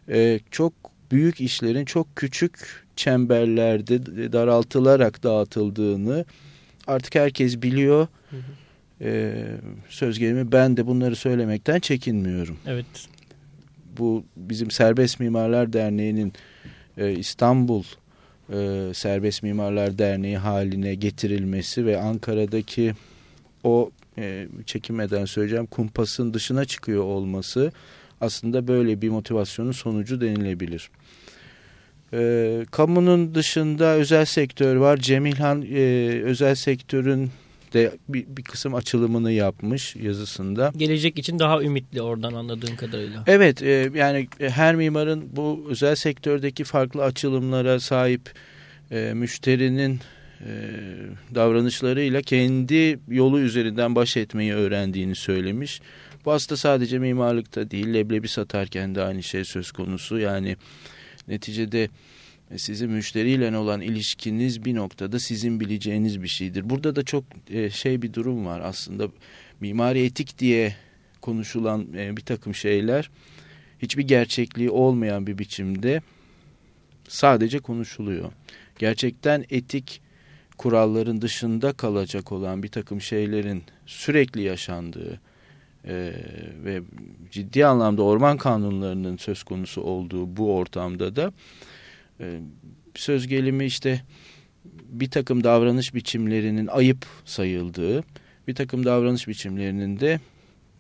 E, 0.09 0.40
çok 0.51 0.73
büyük 1.12 1.40
işlerin 1.40 1.85
çok 1.85 2.16
küçük 2.16 2.85
çemberlerde 2.97 4.33
daraltılarak 4.33 5.23
dağıtıldığını 5.23 6.25
artık 6.87 7.14
herkes 7.14 7.62
biliyor. 7.62 8.09
Hı 8.31 8.37
hı. 8.37 8.40
Ee, 9.05 9.47
söz 9.88 10.18
gelimi 10.18 10.53
ben 10.53 10.77
de 10.77 10.87
bunları 10.87 11.16
söylemekten 11.16 11.81
çekinmiyorum. 11.81 12.57
Evet. 12.66 12.87
Bu 13.99 14.25
bizim 14.37 14.71
Serbest 14.71 15.21
Mimarlar 15.21 15.73
Derneği'nin 15.73 16.33
e, 16.97 17.12
İstanbul 17.12 17.83
e, 18.50 18.90
Serbest 18.94 19.42
Mimarlar 19.42 19.98
Derneği 19.98 20.38
haline 20.38 20.94
getirilmesi 20.94 21.87
ve 21.87 22.00
Ankara'daki 22.00 22.94
o 23.64 23.90
e, 24.18 24.48
çekinmeden 24.66 25.24
söyleyeceğim 25.24 25.66
kumpasın 25.66 26.35
dışına 26.35 26.64
çıkıyor 26.64 27.05
olması 27.05 27.72
aslında 28.20 28.68
böyle 28.68 29.02
bir 29.02 29.09
motivasyonun 29.09 29.72
sonucu 29.72 30.20
denilebilir. 30.20 30.90
E, 32.12 32.64
kamunun 32.70 33.35
dışında 33.35 33.85
özel 33.85 34.24
sektör 34.24 34.76
var. 34.76 34.96
Cemilhan 34.96 35.62
e, 35.62 35.81
özel 36.24 36.55
sektörün 36.55 37.31
de 37.72 37.92
bir, 38.08 38.24
bir 38.28 38.42
kısım 38.42 38.74
açılımını 38.74 39.32
yapmış 39.32 39.96
yazısında. 39.96 40.72
Gelecek 40.76 41.18
için 41.18 41.38
daha 41.38 41.62
ümitli 41.62 42.02
oradan 42.02 42.32
anladığım 42.32 42.76
kadarıyla. 42.76 43.24
Evet 43.26 43.62
e, 43.62 43.90
yani 43.94 44.28
her 44.38 44.76
mimarın 44.76 45.28
bu 45.37 45.66
özel 45.68 45.94
sektördeki 45.94 46.64
farklı 46.64 47.04
açılımlara 47.04 47.80
sahip 47.80 48.32
e, 48.90 49.12
müşterinin 49.14 50.00
e, 50.40 50.50
davranışlarıyla 51.35 52.22
kendi 52.22 52.98
yolu 53.08 53.40
üzerinden 53.40 53.94
baş 53.94 54.16
etmeyi 54.16 54.54
öğrendiğini 54.54 55.14
söylemiş. 55.14 55.80
Bu 56.24 56.32
aslında 56.32 56.56
sadece 56.56 56.98
mimarlıkta 56.98 57.70
değil 57.70 57.94
leblebi 57.94 58.28
satarken 58.28 58.94
de 58.94 59.02
aynı 59.02 59.22
şey 59.22 59.44
söz 59.44 59.72
konusu. 59.72 60.18
Yani 60.18 60.56
neticede 61.28 61.85
e, 61.85 61.88
sizin 62.58 62.90
müşteriyle 62.90 63.56
olan 63.56 63.80
ilişkiniz 63.80 64.64
bir 64.64 64.74
noktada 64.74 65.18
sizin 65.18 65.60
bileceğiniz 65.60 66.22
bir 66.22 66.28
şeydir. 66.28 66.70
Burada 66.70 66.96
da 66.96 67.02
çok 67.02 67.24
e, 67.50 67.70
şey 67.70 68.02
bir 68.02 68.12
durum 68.12 68.46
var 68.46 68.60
aslında 68.60 69.08
mimari 69.60 70.04
etik 70.04 70.38
diye 70.38 70.76
konuşulan 71.20 71.86
e, 71.96 72.16
bir 72.16 72.22
takım 72.22 72.54
şeyler 72.54 73.10
hiçbir 73.82 74.02
gerçekliği 74.02 74.70
olmayan 74.70 75.26
bir 75.26 75.38
biçimde 75.38 76.02
sadece 77.08 77.58
konuşuluyor. 77.58 78.32
Gerçekten 78.78 79.44
etik 79.50 80.00
kuralların 80.58 81.22
dışında 81.22 81.72
kalacak 81.72 82.32
olan 82.32 82.62
bir 82.62 82.68
takım 82.68 83.00
şeylerin 83.00 83.62
sürekli 83.86 84.42
yaşandığı 84.42 85.20
e, 85.84 86.12
ve 86.64 86.82
ciddi 87.30 87.66
anlamda 87.66 88.02
orman 88.02 88.36
kanunlarının 88.36 89.16
söz 89.16 89.42
konusu 89.42 89.80
olduğu 89.80 90.36
bu 90.36 90.56
ortamda 90.56 91.16
da 91.16 91.26
e, 91.26 91.32
söz 92.94 93.27
gelimi 93.27 93.64
işte 93.64 94.03
bir 94.88 95.11
takım 95.11 95.44
davranış 95.44 95.94
biçimlerinin 95.94 96.66
ayıp 96.66 97.07
sayıldığı, 97.25 98.05
bir 98.48 98.55
takım 98.55 98.85
davranış 98.85 99.29
biçimlerinin 99.29 100.01
de 100.01 100.20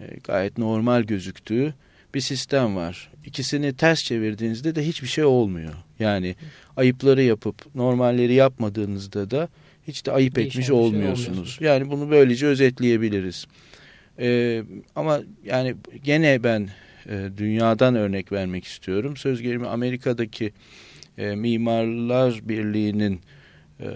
e, 0.00 0.04
gayet 0.24 0.58
normal 0.58 1.02
gözüktüğü 1.02 1.74
bir 2.14 2.20
sistem 2.20 2.76
var. 2.76 3.10
İkisini 3.24 3.76
ters 3.76 4.04
çevirdiğinizde 4.04 4.74
de 4.74 4.86
hiçbir 4.86 5.08
şey 5.08 5.24
olmuyor. 5.24 5.74
Yani 5.98 6.36
ayıpları 6.76 7.22
yapıp 7.22 7.74
normalleri 7.74 8.34
yapmadığınızda 8.34 9.30
da 9.30 9.48
hiç 9.88 10.06
de 10.06 10.12
ayıp 10.12 10.38
etmiş 10.38 10.66
şey 10.66 10.74
olmuyorsunuz. 10.74 11.28
olmuyorsunuz. 11.28 11.58
yani 11.60 11.90
bunu 11.90 12.10
böylece 12.10 12.46
özetleyebiliriz. 12.46 13.46
Ee, 14.18 14.62
ama 14.96 15.20
yani 15.44 15.74
gene 16.04 16.44
ben 16.44 16.68
e, 17.08 17.28
dünyadan 17.36 17.94
örnek 17.94 18.32
vermek 18.32 18.64
istiyorum. 18.64 19.16
Söz 19.16 19.42
gelimi 19.42 19.66
Amerika'daki 19.66 20.52
e, 21.18 21.34
Mimarlar 21.34 22.40
Birliği'nin 22.48 23.20
e, 23.80 23.86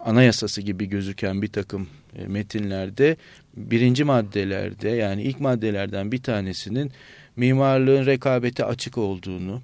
anayasası 0.00 0.62
gibi 0.62 0.86
gözüken 0.86 1.42
bir 1.42 1.48
takım 1.48 1.88
e, 2.16 2.26
metinlerde 2.26 3.16
birinci 3.56 4.04
maddelerde 4.04 4.88
yani 4.88 5.22
ilk 5.22 5.40
maddelerden 5.40 6.12
bir 6.12 6.22
tanesinin 6.22 6.92
mimarlığın 7.36 8.06
rekabete 8.06 8.64
açık 8.64 8.98
olduğunu 8.98 9.62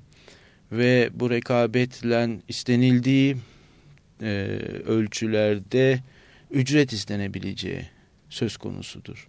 ve 0.72 1.10
bu 1.14 1.30
rekabetle 1.30 2.28
istenildiği 2.48 3.36
e, 4.22 4.26
ölçülerde 4.86 6.00
ücret 6.50 6.92
istenebileceği 6.92 7.82
söz 8.30 8.56
konusudur. 8.56 9.27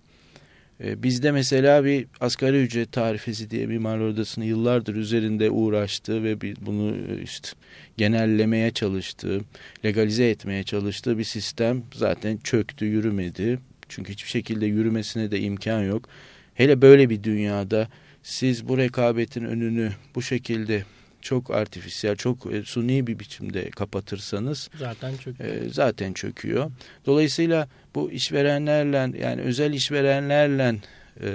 E, 0.83 1.03
bizde 1.03 1.31
mesela 1.31 1.85
bir 1.85 2.07
asgari 2.19 2.63
ücret 2.63 2.91
tarifesi 2.91 3.49
diye 3.49 3.65
Mimarlar 3.65 4.05
Odası'nın 4.05 4.45
yıllardır 4.45 4.95
üzerinde 4.95 5.49
uğraştığı 5.49 6.23
ve 6.23 6.41
bunu 6.41 6.95
e, 6.95 7.21
işte 7.21 7.49
genellemeye 7.97 8.71
çalıştığı, 8.71 9.41
legalize 9.85 10.29
etmeye 10.29 10.63
çalıştığı 10.63 11.17
bir 11.17 11.23
sistem 11.23 11.83
zaten 11.93 12.37
çöktü, 12.37 12.85
yürümedi. 12.85 13.59
Çünkü 13.89 14.13
hiçbir 14.13 14.29
şekilde 14.29 14.65
yürümesine 14.65 15.31
de 15.31 15.39
imkan 15.39 15.83
yok. 15.83 16.09
Hele 16.53 16.81
böyle 16.81 17.09
bir 17.09 17.23
dünyada 17.23 17.87
siz 18.23 18.67
bu 18.67 18.77
rekabetin 18.77 19.45
önünü 19.45 19.91
bu 20.15 20.21
şekilde 20.21 20.83
çok 21.21 21.51
artifisyel, 21.51 22.15
çok 22.15 22.53
e, 22.53 22.63
suni 22.63 23.07
bir 23.07 23.19
biçimde 23.19 23.69
kapatırsanız 23.69 24.69
Zaten 24.79 25.17
çok. 25.17 25.41
e, 25.41 25.69
zaten 25.71 26.13
çöküyor. 26.13 26.71
Dolayısıyla 27.05 27.67
bu 27.95 28.11
işverenlerle 28.11 29.17
yani 29.19 29.41
özel 29.41 29.73
işverenlerle 29.73 30.75
e, 31.23 31.29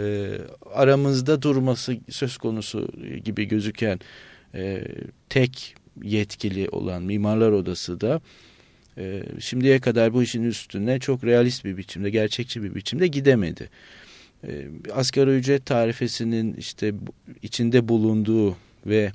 aramızda 0.74 1.42
durması 1.42 1.96
söz 2.10 2.36
konusu 2.36 2.88
gibi 3.24 3.44
gözüken 3.44 4.00
e, 4.54 4.84
tek 5.28 5.74
yetkili 6.02 6.68
olan 6.68 7.02
Mimarlar 7.02 7.52
Odası 7.52 8.00
da 8.00 8.20
e, 8.98 9.22
şimdiye 9.40 9.80
kadar 9.80 10.14
bu 10.14 10.22
işin 10.22 10.42
üstüne 10.42 10.98
çok 10.98 11.24
realist 11.24 11.64
bir 11.64 11.76
biçimde, 11.76 12.10
gerçekçi 12.10 12.62
bir 12.62 12.74
biçimde 12.74 13.06
gidemedi. 13.06 13.70
E, 14.48 14.66
asgari 14.92 15.30
ücret 15.30 15.66
tarifesinin 15.66 16.54
işte 16.54 16.92
içinde 17.42 17.88
bulunduğu 17.88 18.56
ve 18.86 19.12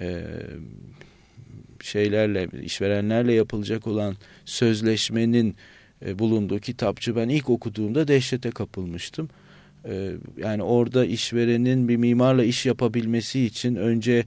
e, 0.00 0.24
şeylerle, 1.82 2.48
işverenlerle 2.62 3.32
yapılacak 3.32 3.86
olan 3.86 4.16
sözleşmenin 4.44 5.56
e, 6.06 6.18
bulunduğu 6.18 6.58
kitapçı 6.58 7.16
ben 7.16 7.28
ilk 7.28 7.50
okuduğumda 7.50 8.08
dehşete 8.08 8.50
kapılmıştım. 8.50 9.28
E, 9.88 10.12
yani 10.38 10.62
orada 10.62 11.04
işverenin 11.04 11.88
bir 11.88 11.96
mimarla 11.96 12.44
iş 12.44 12.66
yapabilmesi 12.66 13.44
için 13.44 13.74
önce 13.74 14.24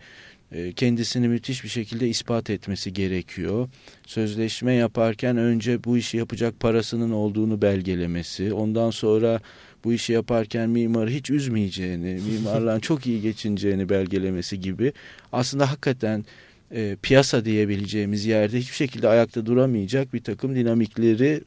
e, 0.52 0.74
kendisini 0.74 1.28
müthiş 1.28 1.64
bir 1.64 1.70
şekilde 1.70 2.08
ispat 2.08 2.50
etmesi 2.50 2.94
gerekiyor. 2.94 3.70
Sözleşme 4.08 4.74
yaparken 4.74 5.38
önce 5.38 5.84
bu 5.84 5.98
işi 5.98 6.18
yapacak 6.18 6.60
parasının 6.60 7.12
olduğunu 7.12 7.62
belgelemesi, 7.62 8.54
ondan 8.54 8.92
sonra 8.92 9.40
bu 9.84 9.94
işi 9.94 10.14
yaparken 10.14 10.70
mimarı 10.70 11.10
hiç 11.10 11.30
üzmeyeceğini, 11.30 12.20
mimarla 12.32 12.80
çok 12.80 13.08
iyi 13.08 13.22
geçineceğini 13.22 13.90
belgelemesi 13.90 14.60
gibi 14.60 14.94
aslında 15.32 15.72
hakikaten 15.72 16.26
e, 16.72 16.98
piyasa 17.02 17.46
diyebileceğimiz 17.46 18.26
yerde 18.26 18.60
hiçbir 18.60 18.76
şekilde 18.76 19.08
ayakta 19.08 19.46
duramayacak 19.46 20.14
bir 20.14 20.24
takım 20.24 20.56
dinamikleri 20.56 21.44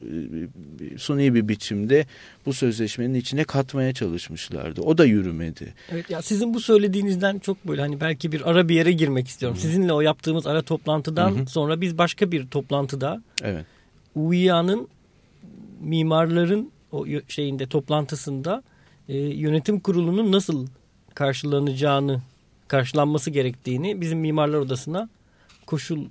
e, 0.93 0.97
suni 0.97 1.35
bir 1.35 1.47
biçimde 1.47 2.05
bu 2.45 2.53
sözleşmenin 2.53 3.13
içine 3.13 3.43
katmaya 3.43 3.93
çalışmışlardı. 3.93 4.81
O 4.81 4.97
da 4.97 5.05
yürümedi. 5.05 5.73
Evet 5.91 6.09
ya 6.09 6.21
sizin 6.21 6.53
bu 6.53 6.59
söylediğinizden 6.59 7.39
çok 7.39 7.67
böyle 7.67 7.81
hani 7.81 8.01
belki 8.01 8.31
bir 8.31 8.49
ara 8.49 8.69
bir 8.69 8.75
yere 8.75 8.91
girmek 8.91 9.27
istiyorum. 9.27 9.57
Sizinle 9.57 9.93
o 9.93 10.01
yaptığımız 10.01 10.47
ara 10.47 10.61
toplantıdan 10.61 11.31
Hı 11.31 11.39
hı. 11.39 11.45
sonra 11.45 11.81
biz 11.81 11.97
başka 11.97 12.31
bir 12.31 12.47
toplantıda 12.47 13.23
Evet. 13.43 13.65
UİA'nın 14.15 14.87
mimarların 15.81 16.72
o 16.93 17.05
şeyinde 17.27 17.67
toplantısında 17.67 18.63
e, 19.09 19.17
yönetim 19.17 19.79
kurulunun 19.79 20.31
nasıl 20.31 20.67
karşılanacağını 21.15 22.21
karşılanması 22.67 23.29
gerektiğini 23.31 24.01
bizim 24.01 24.19
mimarlar 24.19 24.57
odasına 24.57 25.09
koşul 25.65 26.05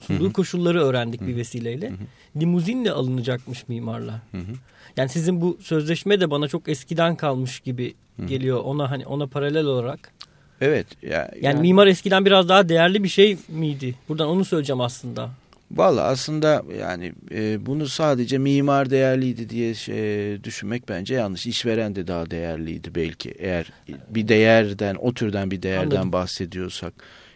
sunduğu 0.00 0.24
Hı 0.24 0.28
hı. 0.28 0.32
koşulları 0.32 0.82
öğrendik 0.82 1.20
bir 1.26 1.36
vesileyle. 1.36 1.90
Hı 1.90 1.94
Limuzinle 2.40 2.92
alınacakmış 2.92 3.68
mimarlar. 3.68 4.20
Hı 4.32 4.38
hı. 4.38 4.52
Yani 4.96 5.08
sizin 5.08 5.40
bu 5.40 5.58
sözleşme 5.62 6.20
de 6.20 6.30
bana 6.30 6.48
çok 6.48 6.68
eskiden 6.68 7.16
kalmış 7.16 7.60
gibi 7.60 7.94
Hı. 8.16 8.26
geliyor 8.26 8.60
ona 8.64 8.90
hani 8.90 9.06
ona 9.06 9.26
paralel 9.26 9.64
olarak. 9.64 10.12
Evet. 10.60 10.86
Ya, 11.02 11.30
Yani, 11.40 11.60
mimar 11.60 11.86
eskiden 11.86 12.24
biraz 12.26 12.48
daha 12.48 12.68
değerli 12.68 13.04
bir 13.04 13.08
şey 13.08 13.36
miydi? 13.48 13.94
Buradan 14.08 14.28
onu 14.28 14.44
söyleyeceğim 14.44 14.80
aslında. 14.80 15.30
Valla 15.72 16.02
aslında 16.02 16.62
yani 16.80 17.12
e, 17.30 17.66
bunu 17.66 17.86
sadece 17.88 18.38
mimar 18.38 18.90
değerliydi 18.90 19.48
diye 19.48 19.74
şey, 19.74 20.44
düşünmek 20.44 20.88
bence 20.88 21.14
yanlış. 21.14 21.46
İşveren 21.46 21.94
de 21.96 22.06
daha 22.06 22.30
değerliydi 22.30 22.94
belki 22.94 23.30
eğer 23.30 23.72
bir 24.08 24.28
değerden 24.28 24.94
o 24.94 25.14
türden 25.14 25.50
bir 25.50 25.62
değerden 25.62 25.96
Anladım. 25.96 26.12
bahsediyorsak. 26.12 26.92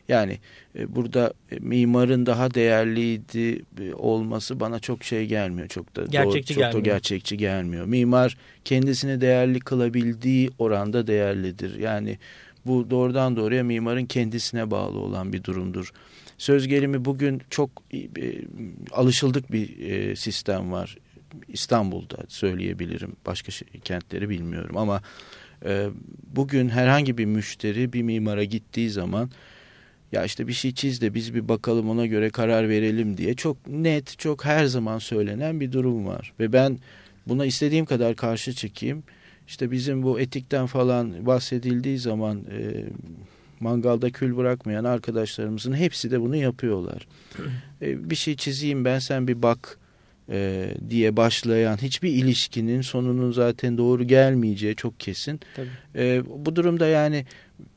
Yani 0.09 0.38
e, 0.79 0.96
burada 0.96 1.33
e, 1.53 1.57
mimarın 1.59 2.27
daha 2.27 2.55
değerliydi 2.55 3.62
e, 3.81 3.94
olması 3.94 4.61
bana 4.61 4.79
çok 4.79 5.05
şey 5.05 5.27
gelmiyor. 5.27 5.68
Çok 5.68 5.96
da 5.96 6.01
doğru- 6.01 6.11
Gerçekçi 6.11 6.55
çok 6.55 6.62
da 6.62 6.66
gelmiyor. 6.68 6.85
gerçekçi 6.85 7.37
gelmiyor. 7.37 7.87
Mimar 7.87 8.37
kendisini 8.64 9.20
değerli 9.20 9.61
kılabildiği 9.61 10.51
oranda 10.59 11.07
değerlidir. 11.07 11.79
Yani 11.79 12.18
bu 12.66 12.90
doğrudan 12.90 13.37
doğruya 13.37 13.64
mimarın 13.64 14.07
kendisine 14.07 14.70
bağlı 14.70 14.99
olan 14.99 15.33
bir 15.33 15.44
durumdur. 15.44 15.92
Söz 16.38 16.68
gelimi 16.68 17.05
bugün 17.05 17.42
çok 17.51 17.70
e, 17.94 18.09
alışıldık 18.92 19.53
bir 19.53 19.79
e, 19.79 20.16
sistem 20.16 20.72
var. 20.72 20.96
İstanbul'da 21.49 22.16
söyleyebilirim. 22.29 23.16
Başka 23.27 23.53
şey- 23.53 23.68
kentleri 23.85 24.29
bilmiyorum 24.29 24.77
ama 24.77 25.03
e, 25.64 25.88
bugün 26.37 26.68
herhangi 26.68 27.18
bir 27.18 27.25
müşteri 27.25 27.92
bir 27.92 28.03
mimara 28.03 28.44
gittiği 28.44 28.90
zaman 28.90 29.31
ya 30.12 30.25
işte 30.25 30.49
bir 30.49 30.53
şey 30.53 30.75
çiz 30.75 31.01
de 31.01 31.14
biz 31.14 31.35
bir 31.35 31.49
bakalım 31.49 31.90
ona 31.90 32.07
göre 32.07 32.31
karar 32.31 32.68
verelim 32.68 33.16
diye 33.16 33.35
çok 33.35 33.66
net, 33.66 34.18
çok 34.18 34.44
her 34.44 34.64
zaman 34.64 34.99
söylenen 34.99 35.61
bir 35.61 35.72
durum 35.72 36.07
var. 36.07 36.33
Ve 36.40 36.53
ben 36.53 36.79
buna 37.27 37.46
istediğim 37.46 37.87
kadar 37.87 38.16
karşı 38.16 38.53
çıkayım. 38.53 39.05
İşte 39.49 39.70
bizim 39.70 40.03
bu 40.03 40.20
etikten 40.20 40.66
falan 40.66 41.27
bahsedildiği 41.27 41.99
zaman 41.99 42.44
e, 42.51 42.85
mangalda 43.61 44.11
kül 44.11 44.37
bırakmayan 44.37 44.85
arkadaşlarımızın 44.85 45.75
hepsi 45.75 46.11
de 46.11 46.21
bunu 46.21 46.37
yapıyorlar. 46.37 47.07
E, 47.83 48.11
bir 48.11 48.16
şey 48.16 48.37
çizeyim 48.37 48.85
ben 48.85 48.99
sen 48.99 49.29
bir 49.29 49.42
bak 49.42 49.79
e, 50.31 50.71
diye 50.90 51.16
başlayan 51.16 51.77
hiçbir 51.77 52.11
ilişkinin 52.11 52.81
sonunun 52.81 53.33
zaten 53.33 53.79
doğru 53.79 54.05
gelmeyeceği 54.05 54.77
çok 54.77 55.01
kesin. 55.01 55.40
Tabii. 55.57 55.69
E, 55.97 56.23
bu 56.45 56.57
durumda 56.57 56.87
yani 56.87 57.27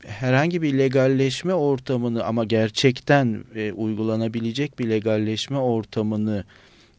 herhangi 0.06 0.62
bir 0.62 0.78
legalleşme 0.78 1.54
ortamını 1.54 2.24
ama 2.24 2.44
gerçekten 2.44 3.44
e, 3.54 3.72
uygulanabilecek 3.72 4.78
bir 4.78 4.90
legalleşme 4.90 5.58
ortamını 5.58 6.44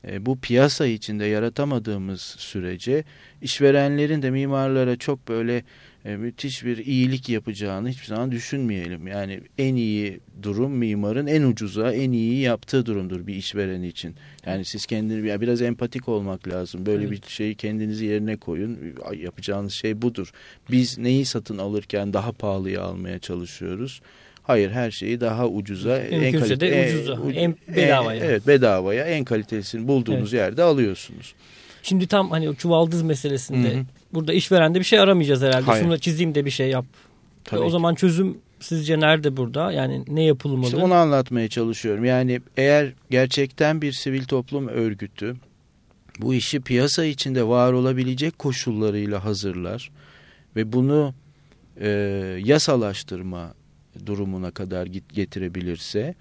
e, 0.07 0.25
bu 0.25 0.39
piyasa 0.39 0.85
içinde 0.85 1.25
yaratamadığımız 1.25 2.21
sürece 2.21 3.03
işverenlerin 3.41 4.21
de 4.21 4.31
mimarlara 4.31 4.95
çok 4.95 5.27
böyle 5.27 5.63
e, 6.05 6.15
müthiş 6.15 6.65
bir 6.65 6.77
iyilik 6.85 7.29
yapacağını 7.29 7.89
hiçbir 7.89 8.05
zaman 8.05 8.31
düşünmeyelim. 8.31 9.07
Yani 9.07 9.41
en 9.57 9.75
iyi 9.75 10.19
durum 10.43 10.71
mimarın 10.71 11.27
en 11.27 11.43
ucuza 11.43 11.93
en 11.93 12.11
iyi 12.11 12.39
yaptığı 12.41 12.85
durumdur 12.85 13.27
bir 13.27 13.35
işveren 13.35 13.81
için. 13.83 14.15
Yani 14.45 14.65
siz 14.65 14.85
kendini 14.85 15.27
ya 15.27 15.41
biraz 15.41 15.61
empatik 15.61 16.09
olmak 16.09 16.47
lazım. 16.47 16.85
Böyle 16.85 17.03
Evet. 17.07 17.11
bir 17.25 17.29
şeyi 17.31 17.55
kendinizi 17.55 18.05
yerine 18.05 18.37
koyun. 18.37 18.79
Yapacağınız 19.17 19.73
şey 19.73 20.01
budur. 20.01 20.31
Biz 20.71 20.97
neyi 20.97 21.25
satın 21.25 21.57
alırken 21.57 22.13
daha 22.13 22.31
pahalıya 22.31 22.81
almaya 22.81 23.19
çalışıyoruz. 23.19 24.01
Hayır 24.43 24.69
her 24.71 24.91
şeyi 24.91 25.19
daha 25.21 25.47
ucuza 25.47 26.01
Mümkünse 26.11 26.59
de 26.59 26.69
kalite- 26.69 26.95
ucuza, 26.95 27.21
u- 27.21 27.31
en 27.31 27.55
bedavaya. 27.75 28.25
evet 28.25 28.47
bedavaya 28.47 29.05
en 29.05 29.23
kalitesini 29.25 29.87
bulduğunuz 29.87 30.33
yerde 30.33 30.63
alıyorsunuz. 30.63 31.35
Şimdi 31.83 32.07
tam 32.07 32.29
hani 32.29 32.49
o 32.49 32.53
çuvaldız 32.53 33.01
meselesinde 33.01 33.75
Hı 33.75 33.79
hı. 33.79 33.85
burada 34.13 34.33
işverende 34.33 34.79
bir 34.79 34.83
şey 34.83 34.99
aramayacağız 34.99 35.41
herhalde. 35.41 35.65
Hayır. 35.65 35.83
Şunu 35.83 35.99
çizeyim 35.99 36.35
de 36.35 36.45
bir 36.45 36.51
şey 36.51 36.69
yap. 36.69 36.85
Tabii 37.43 37.61
o 37.61 37.65
ki. 37.65 37.71
zaman 37.71 37.95
çözüm 37.95 38.37
sizce 38.59 38.99
nerede 38.99 39.37
burada? 39.37 39.71
Yani 39.71 40.03
ne 40.07 40.23
yapılmalı? 40.23 40.65
İşte 40.65 40.77
onu 40.77 40.93
anlatmaya 40.93 41.47
çalışıyorum. 41.47 42.05
Yani 42.05 42.41
eğer 42.57 42.93
gerçekten 43.09 43.81
bir 43.81 43.91
sivil 43.91 44.23
toplum 44.23 44.67
örgütü 44.67 45.35
bu 46.19 46.33
işi 46.33 46.61
piyasa 46.61 47.05
içinde 47.05 47.47
var 47.47 47.73
olabilecek 47.73 48.39
koşullarıyla 48.39 49.25
hazırlar 49.25 49.91
ve 50.55 50.73
bunu 50.73 51.13
e, 51.81 51.89
yasalaştırma 52.45 53.53
durumuna 54.05 54.51
kadar 54.51 54.85
getirebilirse 55.13 56.15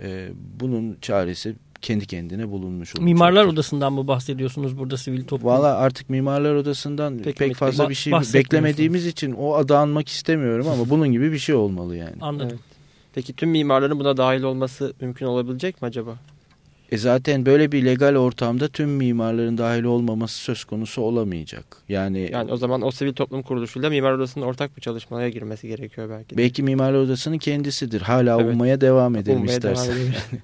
e, 0.00 0.28
bunun 0.60 0.98
çaresi 1.00 1.54
kendi 1.82 2.06
kendine 2.06 2.50
bulunmuş 2.50 2.90
olacak. 2.90 3.04
Mimarlar 3.04 3.44
Odası'ndan 3.44 3.92
mı 3.92 4.08
bahsediyorsunuz 4.08 4.78
burada 4.78 4.96
sivil 4.96 5.24
toplum? 5.24 5.48
Valla 5.48 5.76
artık 5.76 6.10
Mimarlar 6.10 6.54
Odası'ndan 6.54 7.18
Peki, 7.24 7.38
pek 7.38 7.54
fazla 7.56 7.88
bir 7.88 7.94
şey 7.94 8.12
beklemediğimiz 8.12 9.06
için 9.06 9.32
o 9.32 9.54
adı 9.54 9.76
anmak 9.76 10.08
istemiyorum 10.08 10.68
ama 10.68 10.90
bunun 10.90 11.08
gibi 11.12 11.32
bir 11.32 11.38
şey 11.38 11.54
olmalı 11.54 11.96
yani. 11.96 12.16
Anladım. 12.20 12.48
Evet. 12.50 12.60
Peki 13.14 13.32
tüm 13.32 13.50
mimarların 13.50 13.98
buna 14.00 14.16
dahil 14.16 14.42
olması 14.42 14.92
mümkün 15.00 15.26
olabilecek 15.26 15.82
mi 15.82 15.86
acaba? 15.86 16.16
E 16.92 16.98
zaten 16.98 17.46
böyle 17.46 17.72
bir 17.72 17.84
legal 17.84 18.14
ortamda 18.16 18.68
tüm 18.68 18.88
mimarların 18.90 19.58
dahil 19.58 19.84
olmaması 19.84 20.38
söz 20.38 20.64
konusu 20.64 21.02
olamayacak. 21.02 21.64
Yani, 21.88 22.28
Yani 22.32 22.52
o 22.52 22.56
zaman 22.56 22.82
o 22.82 22.90
sivil 22.90 23.12
toplum 23.12 23.42
kuruluşuyla 23.42 23.90
mimar 23.90 24.12
odasının 24.12 24.44
ortak 24.44 24.76
bir 24.76 24.82
çalışmaya 24.82 25.28
girmesi 25.28 25.68
gerekiyor 25.68 26.10
belki 26.10 26.30
de. 26.30 26.38
belki 26.38 26.62
Mimarlar 26.62 26.98
Odası'nın 26.98 27.38
kendisidir. 27.38 28.00
Hala 28.00 28.40
Evet. 28.40 28.54
ummaya 28.54 28.80
devam 28.80 29.16
edelim 29.16 29.40
Ummaya 29.40 29.62
devam 29.62 29.74
istersen. 29.74 29.96
edelim. 30.00 30.14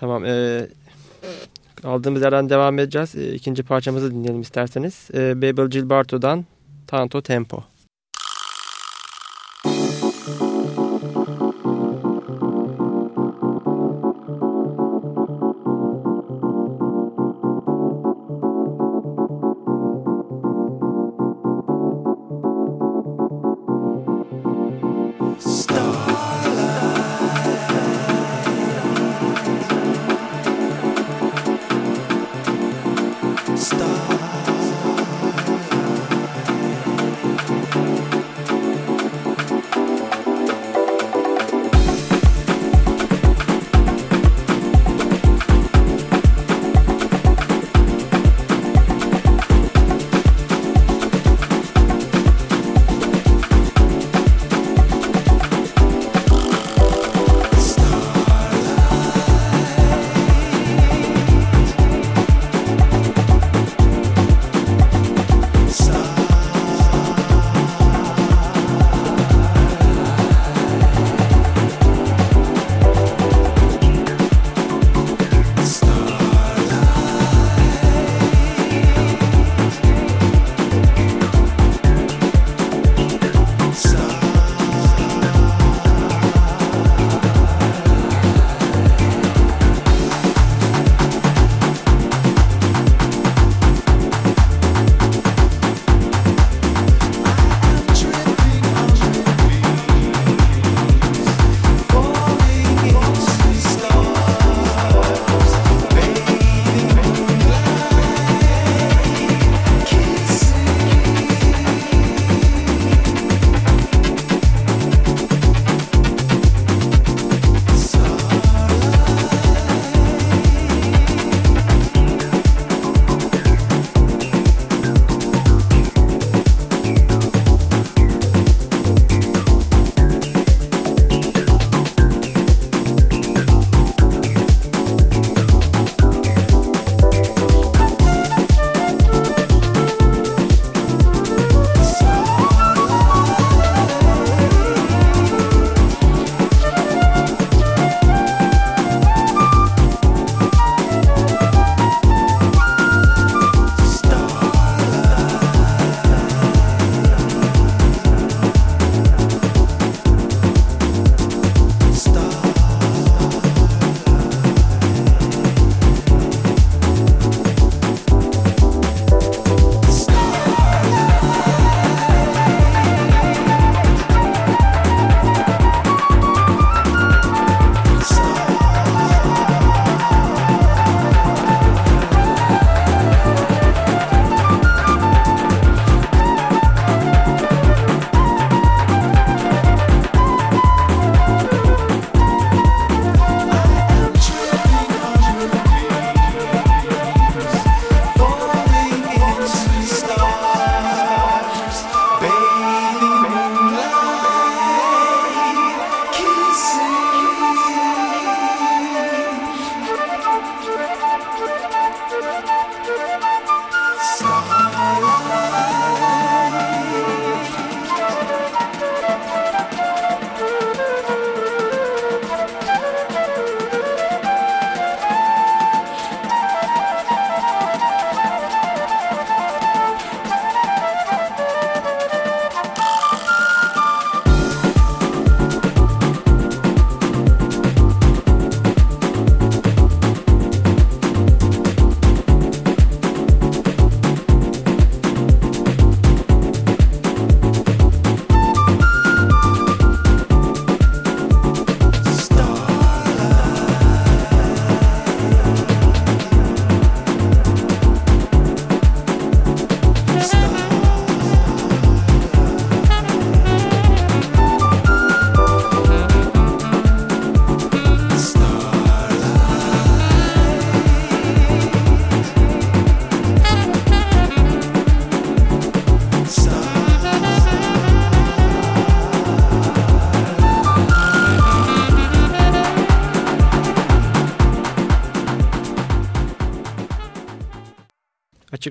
tamam. 0.00 0.24
E, 0.24 0.66
aldığımız 1.84 2.22
yerden 2.22 2.50
devam 2.50 2.78
edeceğiz. 2.78 3.14
E, 3.14 3.34
ikinci 3.34 3.62
parçamızı 3.62 4.10
dinleyelim 4.10 4.40
isterseniz. 4.40 5.08
E, 5.14 5.42
Babel 5.42 5.68
Gilberto'dan 5.68 6.44
Tanto 6.86 7.22
Tempo. 7.22 7.64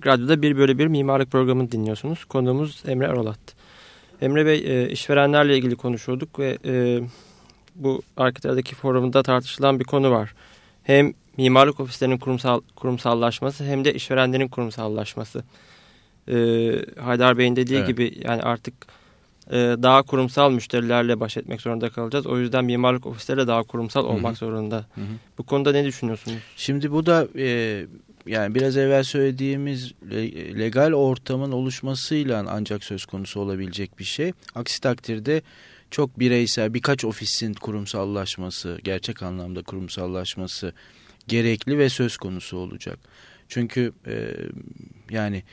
Açık 0.08 0.20
Radyo'da 0.20 0.42
bir 0.42 0.58
bölü 0.58 0.78
bir 0.78 0.88
mimarlık 0.88 1.32
programını 1.32 1.72
dinliyorsunuz. 1.72 2.26
Konuğumuz 2.26 2.84
Emre 2.88 3.06
Erolat. 3.06 3.40
Emre 4.22 4.46
Bey 4.46 4.64
e, 4.66 4.90
işverenlerle 4.90 5.58
ilgili 5.58 5.76
konuşuyorduk 5.76 6.40
ve 6.40 6.58
e, 6.66 7.02
bu 7.76 8.02
Arkitek'teki 8.18 8.76
forumda 8.76 9.24
tartışılan 9.24 9.80
bir 9.80 9.86
konu 9.86 10.12
var. 10.12 10.34
Hem 10.84 11.14
mimarlık 11.38 11.80
ofislerinin 11.80 12.18
kurumsal 12.18 12.62
kurumsallaşması 12.76 13.64
hem 13.64 13.86
de 13.86 13.94
işverenlerin 13.94 14.48
kurumsallaşması. 14.48 15.44
E, 16.28 16.36
Haydar 17.00 17.38
Bey'in 17.38 17.56
dediği 17.56 17.78
evet. 17.78 17.88
gibi 17.88 18.22
yani 18.24 18.42
artık 18.42 18.74
e, 19.52 19.56
daha 19.58 20.04
kurumsal 20.04 20.52
müşterilerle 20.52 21.20
baş 21.20 21.38
etmek 21.38 21.62
zorunda 21.62 21.90
kalacağız. 21.90 22.28
O 22.28 22.40
yüzden 22.40 22.66
mimarlık 22.66 23.06
ofisleri 23.06 23.48
daha 23.48 23.64
kurumsal 23.64 24.06
olmak 24.06 24.32
Hı 24.32 24.36
-hı. 24.36 24.40
zorunda. 24.40 24.78
Hı 24.96 25.02
-hı. 25.02 25.16
Bu 25.38 25.44
konuda 25.44 25.72
ne 25.72 25.86
düşünüyorsunuz? 25.86 26.40
Şimdi 26.56 26.92
bu 26.92 27.06
da 27.06 27.28
e, 27.38 27.86
yani 28.28 28.56
biraz 28.56 28.78
evvel 28.78 29.04
söylediğimiz 29.04 29.94
legal 30.60 30.94
ortamın 30.94 31.52
oluşmasıyla 31.52 32.46
ancak 32.50 32.84
söz 32.84 33.06
konusu 33.06 33.40
olabilecek 33.40 34.00
bir 34.00 34.04
şey. 34.04 34.32
Aksi 34.56 34.82
takdirde 34.82 35.42
çok 35.92 36.20
bireysel 36.20 36.74
birkaç 36.74 37.06
ofisin 37.06 37.54
kurumsallaşması, 37.54 38.80
gerçek 38.84 39.24
anlamda 39.24 39.64
kurumsallaşması 39.64 40.74
gerekli 41.28 41.78
ve 41.78 41.90
söz 41.90 42.18
konusu 42.18 42.58
olacak. 42.58 43.00
Çünkü 43.50 43.94
e, 44.08 44.34
yani 45.10 45.44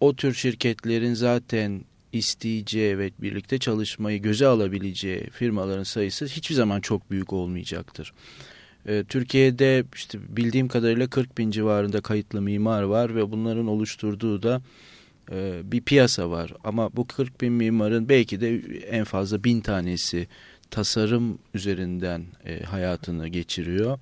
o 0.00 0.16
tür 0.16 0.34
şirketlerin 0.34 1.14
zaten 1.14 1.84
isteyeceği 2.12 2.98
ve 2.98 3.10
birlikte 3.18 3.58
çalışmayı 3.58 4.22
göze 4.22 4.46
alabileceği 4.46 5.30
firmaların 5.30 5.82
sayısı 5.82 6.26
hiçbir 6.26 6.54
zaman 6.54 6.80
çok 6.80 7.10
büyük 7.10 7.32
olmayacaktır. 7.32 8.12
Ee, 8.86 9.04
Türkiye'de 9.08 9.84
işte 9.94 10.18
bildiğim 10.28 10.68
kadarıyla 10.68 11.06
40 11.06 11.38
bin 11.38 11.50
civarında 11.50 12.00
kayıtlı 12.00 12.42
mimar 12.42 12.82
var 12.82 13.14
ve 13.16 13.30
bunların 13.30 13.66
oluşturduğu 13.66 14.42
da 14.42 14.62
e, 15.32 15.60
bir 15.64 15.80
piyasa 15.80 16.30
var. 16.30 16.52
Ama 16.64 16.96
bu 16.96 17.06
40 17.06 17.40
bin 17.40 17.52
mimarın 17.52 18.08
belki 18.08 18.40
de 18.40 18.56
en 18.90 19.04
fazla 19.04 19.44
bin 19.44 19.60
tanesi 19.60 20.28
tasarım 20.70 21.38
üzerinden 21.54 22.24
e, 22.46 22.62
hayatını 22.62 23.28
geçiriyor. 23.28 23.98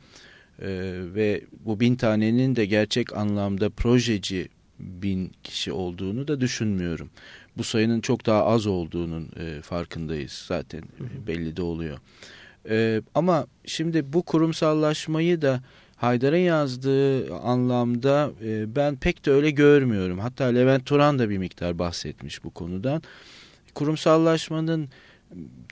E, 0.58 0.68
ve 1.14 1.44
bu 1.64 1.80
bin 1.80 1.96
tanenin 1.96 2.56
de 2.56 2.66
gerçek 2.66 3.16
anlamda 3.16 3.70
projeci 3.70 4.48
bin 4.78 5.32
kişi 5.42 5.72
olduğunu 5.72 6.28
da 6.28 6.40
düşünmüyorum. 6.40 7.10
Bu 7.56 7.64
sayının 7.64 8.00
çok 8.00 8.26
daha 8.26 8.44
az 8.44 8.66
olduğunun 8.66 9.30
farkındayız 9.62 10.32
zaten 10.32 10.82
belli 11.26 11.56
de 11.56 11.62
oluyor. 11.62 11.98
E, 12.68 13.02
ama 13.14 13.46
şimdi 13.66 14.12
bu 14.12 14.22
kurumsallaşmayı 14.22 15.42
da 15.42 15.60
Haydar'ın 15.96 16.36
yazdığı 16.36 17.34
anlamda 17.34 18.30
e, 18.44 18.76
ben 18.76 18.96
pek 18.96 19.26
de 19.26 19.30
öyle 19.30 19.50
görmüyorum. 19.50 20.18
Hatta 20.18 20.44
Levent 20.44 20.86
Turan 20.86 21.18
da 21.18 21.30
bir 21.30 21.38
miktar 21.38 21.78
bahsetmiş 21.78 22.44
bu 22.44 22.50
konudan. 22.50 23.02
Kurumsallaşmanın 23.74 24.88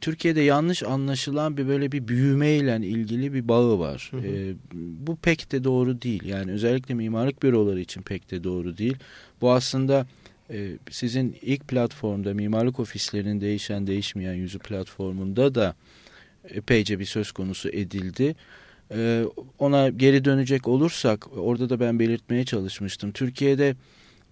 Türkiye'de 0.00 0.40
yanlış 0.40 0.82
anlaşılan 0.82 1.56
bir 1.56 1.68
böyle 1.68 1.92
bir 1.92 2.08
büyümeyle 2.08 2.86
ilgili 2.86 3.34
bir 3.34 3.48
bağı 3.48 3.78
var. 3.78 4.08
Hı 4.10 4.16
hı. 4.16 4.26
E, 4.26 4.54
bu 5.06 5.16
pek 5.16 5.52
de 5.52 5.64
doğru 5.64 6.02
değil. 6.02 6.24
Yani 6.24 6.52
özellikle 6.52 6.94
mimarlık 6.94 7.42
büroları 7.42 7.80
için 7.80 8.02
pek 8.02 8.30
de 8.30 8.44
doğru 8.44 8.78
değil. 8.78 8.96
Bu 9.40 9.52
aslında 9.52 10.06
e, 10.50 10.78
sizin 10.90 11.36
ilk 11.42 11.68
platformda 11.68 12.34
mimarlık 12.34 12.80
ofislerinin 12.80 13.40
değişen 13.40 13.86
değişmeyen 13.86 14.34
yüzü 14.34 14.58
platformunda 14.58 15.54
da 15.54 15.74
epeyce 16.48 16.98
bir 16.98 17.04
söz 17.04 17.32
konusu 17.32 17.68
edildi. 17.68 18.34
Ee, 18.94 19.24
ona 19.58 19.88
geri 19.88 20.24
dönecek 20.24 20.68
olursak 20.68 21.26
orada 21.36 21.70
da 21.70 21.80
ben 21.80 21.98
belirtmeye 21.98 22.44
çalışmıştım. 22.44 23.12
Türkiye'de 23.12 23.76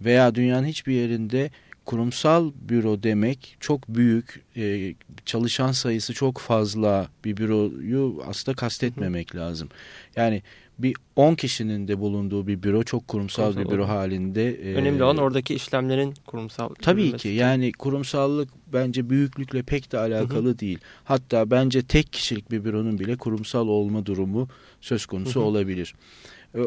veya 0.01 0.35
dünyanın 0.35 0.65
hiçbir 0.65 0.93
yerinde 0.93 1.51
kurumsal 1.85 2.51
büro 2.55 3.03
demek 3.03 3.57
çok 3.59 3.87
büyük, 3.87 4.41
e, 4.57 4.93
çalışan 5.25 5.71
sayısı 5.71 6.13
çok 6.13 6.37
fazla 6.37 7.07
bir 7.25 7.37
büroyu 7.37 8.23
aslında 8.27 8.55
kastetmemek 8.55 9.35
lazım. 9.35 9.69
Yani 10.15 10.43
bir 10.83 10.95
10 11.15 11.35
kişinin 11.35 11.87
de 11.87 11.99
bulunduğu 11.99 12.47
bir 12.47 12.63
büro 12.63 12.83
çok 12.83 13.07
kurumsal, 13.07 13.43
kurumsal 13.43 13.63
bir 13.63 13.69
büro 13.69 13.81
olur. 13.81 13.89
halinde. 13.89 14.57
Önemli 14.75 15.03
olan 15.03 15.17
oradaki 15.17 15.55
işlemlerin 15.55 16.13
kurumsal. 16.27 16.69
Tabii 16.81 17.17
ki 17.17 17.27
yani 17.27 17.71
kurumsallık 17.71 18.49
bence 18.73 19.09
büyüklükle 19.09 19.63
pek 19.63 19.91
de 19.91 19.97
alakalı 19.97 20.45
hı 20.45 20.53
hı. 20.53 20.59
değil. 20.59 20.79
Hatta 21.03 21.51
bence 21.51 21.81
tek 21.81 22.13
kişilik 22.13 22.51
bir 22.51 22.63
büronun 22.63 22.99
bile 22.99 23.15
kurumsal 23.15 23.67
olma 23.67 24.05
durumu 24.05 24.47
söz 24.81 25.05
konusu 25.05 25.39
hı 25.39 25.43
hı. 25.43 25.47
olabilir. 25.47 25.95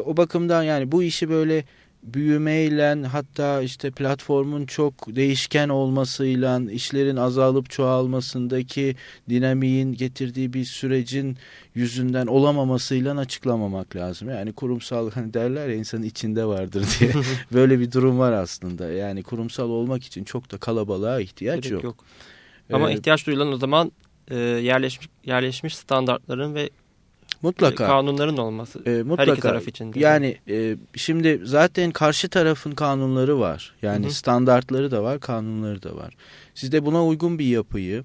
O 0.05 0.17
bakımdan 0.17 0.63
yani 0.63 0.91
bu 0.91 1.03
işi 1.03 1.29
böyle 1.29 1.65
büyümeyle 2.05 3.07
hatta 3.07 3.61
işte 3.61 3.91
platformun 3.91 4.65
çok 4.65 5.15
değişken 5.15 5.69
olmasıyla 5.69 6.61
işlerin 6.71 7.15
azalıp 7.15 7.69
çoğalmasındaki 7.69 8.95
dinamiğin 9.29 9.93
getirdiği 9.93 10.53
bir 10.53 10.65
sürecin 10.65 11.37
yüzünden 11.75 12.27
olamamasıyla 12.27 13.19
açıklamamak 13.19 13.95
lazım. 13.95 14.29
Yani 14.29 14.53
kurumsal 14.53 15.11
hani 15.11 15.33
derler 15.33 15.69
ya 15.69 15.75
insanın 15.75 16.03
içinde 16.03 16.45
vardır 16.45 16.85
diye 16.99 17.11
böyle 17.53 17.79
bir 17.79 17.91
durum 17.91 18.19
var 18.19 18.31
aslında. 18.31 18.91
Yani 18.91 19.23
kurumsal 19.23 19.69
olmak 19.69 20.03
için 20.03 20.23
çok 20.23 20.51
da 20.51 20.57
kalabalığa 20.57 21.19
ihtiyaç 21.19 21.63
Gerek 21.63 21.71
yok. 21.71 21.83
yok. 21.83 22.05
Ama 22.73 22.91
ee, 22.91 22.93
ihtiyaç 22.93 23.27
duyulan 23.27 23.53
o 23.53 23.57
zaman 23.57 23.91
e, 24.27 24.35
yerleşmiş 24.37 25.09
yerleşmiş 25.25 25.75
standartların 25.75 26.55
ve 26.55 26.69
Mutlaka. 27.45 27.87
Kanunların 27.87 28.37
olması. 28.37 28.79
E, 28.85 29.03
mutlaka. 29.03 29.31
Her 29.31 29.33
iki 29.33 29.41
taraf 29.41 29.67
için. 29.67 29.93
Yani 29.95 30.37
e, 30.49 30.75
şimdi 30.95 31.41
zaten 31.43 31.91
karşı 31.91 32.29
tarafın 32.29 32.71
kanunları 32.71 33.39
var. 33.39 33.73
Yani 33.81 34.05
Hı 34.05 34.09
-hı. 34.09 34.13
standartları 34.13 34.91
da 34.91 35.03
var, 35.03 35.19
kanunları 35.19 35.83
da 35.83 35.95
var. 35.95 36.13
Siz 36.55 36.71
de 36.71 36.85
buna 36.85 37.05
uygun 37.05 37.39
bir 37.39 37.45
yapıyı 37.45 38.03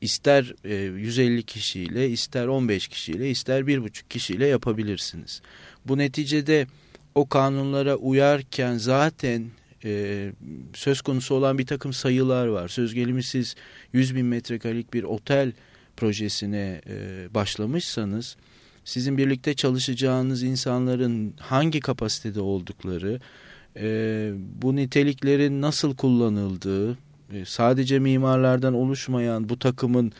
ister 0.00 0.54
e, 0.64 0.74
150 0.74 1.42
kişiyle, 1.42 2.08
ister 2.08 2.46
15 2.46 2.88
kişiyle, 2.88 3.30
ister 3.30 3.60
1,5 3.60 4.08
kişiyle 4.08 4.46
yapabilirsiniz. 4.46 5.42
Bu 5.86 5.98
neticede 5.98 6.66
o 7.14 7.28
kanunlara 7.28 7.96
uyarken 7.96 8.76
zaten 8.78 9.46
e, 9.84 10.32
söz 10.74 11.00
konusu 11.00 11.34
olan 11.34 11.58
bir 11.58 11.66
takım 11.66 11.92
sayılar 11.92 12.46
var. 12.46 12.68
Söz 12.68 12.94
gelimi 12.94 13.22
siz 13.22 13.54
100 13.92 14.16
bin 14.16 14.26
metrekarelik 14.26 14.94
bir 14.94 15.02
otel 15.02 15.52
projesine 15.96 16.80
e, 16.88 17.26
başlamışsanız 17.34 18.36
sizin 18.84 19.18
birlikte 19.18 19.54
çalışacağınız 19.54 20.42
insanların 20.42 21.34
hangi 21.38 21.80
kapasitede 21.80 22.40
oldukları, 22.40 23.20
e, 23.76 24.32
bu 24.62 24.76
niteliklerin 24.76 25.62
nasıl 25.62 25.96
kullanıldığı, 25.96 26.92
e, 27.32 27.44
sadece 27.44 27.98
mimarlardan 27.98 28.74
oluşmayan 28.74 29.48
bu 29.48 29.58
takımın 29.58 30.12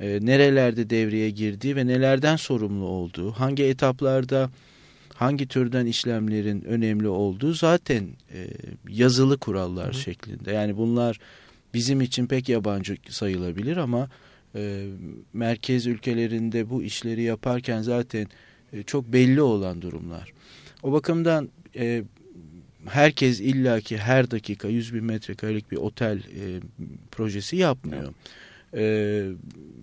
e, 0.00 0.18
nerelerde 0.22 0.90
devreye 0.90 1.30
girdiği 1.30 1.76
ve 1.76 1.86
nelerden 1.86 2.36
sorumlu 2.36 2.84
olduğu, 2.84 3.32
hangi 3.32 3.64
etaplarda 3.64 4.50
hangi 5.14 5.48
türden 5.48 5.86
işlemlerin 5.86 6.64
önemli 6.64 7.08
olduğu 7.08 7.54
zaten 7.54 8.08
e, 8.34 8.46
yazılı 8.88 9.38
kurallar 9.38 9.88
Hı. 9.88 9.98
şeklinde. 9.98 10.52
Yani 10.52 10.76
bunlar 10.76 11.20
bizim 11.74 12.00
için 12.00 12.26
pek 12.26 12.48
yabancı 12.48 12.96
sayılabilir 13.08 13.76
ama 13.76 14.08
e, 14.54 14.86
merkez 15.32 15.86
ülkelerinde 15.86 16.70
bu 16.70 16.82
işleri 16.82 17.22
yaparken 17.22 17.82
zaten 17.82 18.26
e, 18.72 18.82
çok 18.82 19.12
belli 19.12 19.42
olan 19.42 19.82
durumlar. 19.82 20.32
O 20.82 20.92
bakımdan 20.92 21.48
e, 21.76 22.02
herkes 22.86 23.40
illaki 23.40 23.98
her 23.98 24.30
dakika 24.30 24.68
100 24.68 24.94
bin 24.94 25.04
metrekarelik 25.04 25.72
bir 25.72 25.76
otel 25.76 26.18
e, 26.18 26.60
projesi 27.10 27.56
yapmıyor. 27.56 28.14
Ee, 28.74 29.26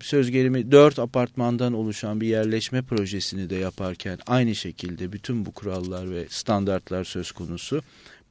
söz 0.01 0.31
gelimi 0.31 0.71
dört 0.71 0.99
apartmandan 0.99 1.73
oluşan 1.73 2.21
bir 2.21 2.27
yerleşme 2.27 2.81
projesini 2.81 3.49
de 3.49 3.55
yaparken 3.55 4.19
aynı 4.27 4.55
şekilde 4.55 5.11
bütün 5.11 5.45
bu 5.45 5.51
kurallar 5.51 6.11
ve 6.11 6.25
standartlar 6.29 7.03
söz 7.03 7.31
konusu. 7.31 7.81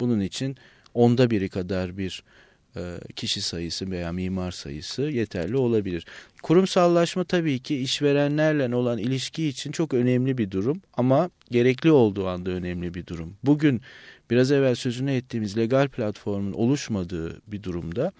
Bunun 0.00 0.20
için 0.20 0.56
onda 0.94 1.30
biri 1.30 1.48
kadar 1.48 1.98
bir 1.98 2.22
e, 2.22 2.45
kişi 3.16 3.42
sayısı 3.42 3.90
veya 3.90 4.12
mimar 4.12 4.50
sayısı 4.50 5.02
yeterli 5.02 5.56
olabilir. 5.56 6.06
Kurumsallaşma 6.42 7.24
tabii 7.24 7.58
ki 7.58 7.76
işverenlerle 7.76 8.74
olan 8.74 8.98
ilişki 8.98 9.48
için 9.48 9.72
çok 9.72 9.94
önemli 9.94 10.38
bir 10.38 10.50
durum 10.50 10.82
ama 10.96 11.30
gerekli 11.50 11.90
olduğu 11.90 12.26
anda 12.26 12.50
önemli 12.50 12.94
bir 12.94 13.06
durum. 13.06 13.36
Bugün 13.42 13.80
biraz 14.30 14.52
evvel 14.52 14.74
sözünü 14.74 15.12
ettiğimiz 15.12 15.58
legal 15.58 15.88
platformun 15.88 16.52
oluşmadığı 16.52 17.40
bir 17.46 17.62
durumda 17.62 18.12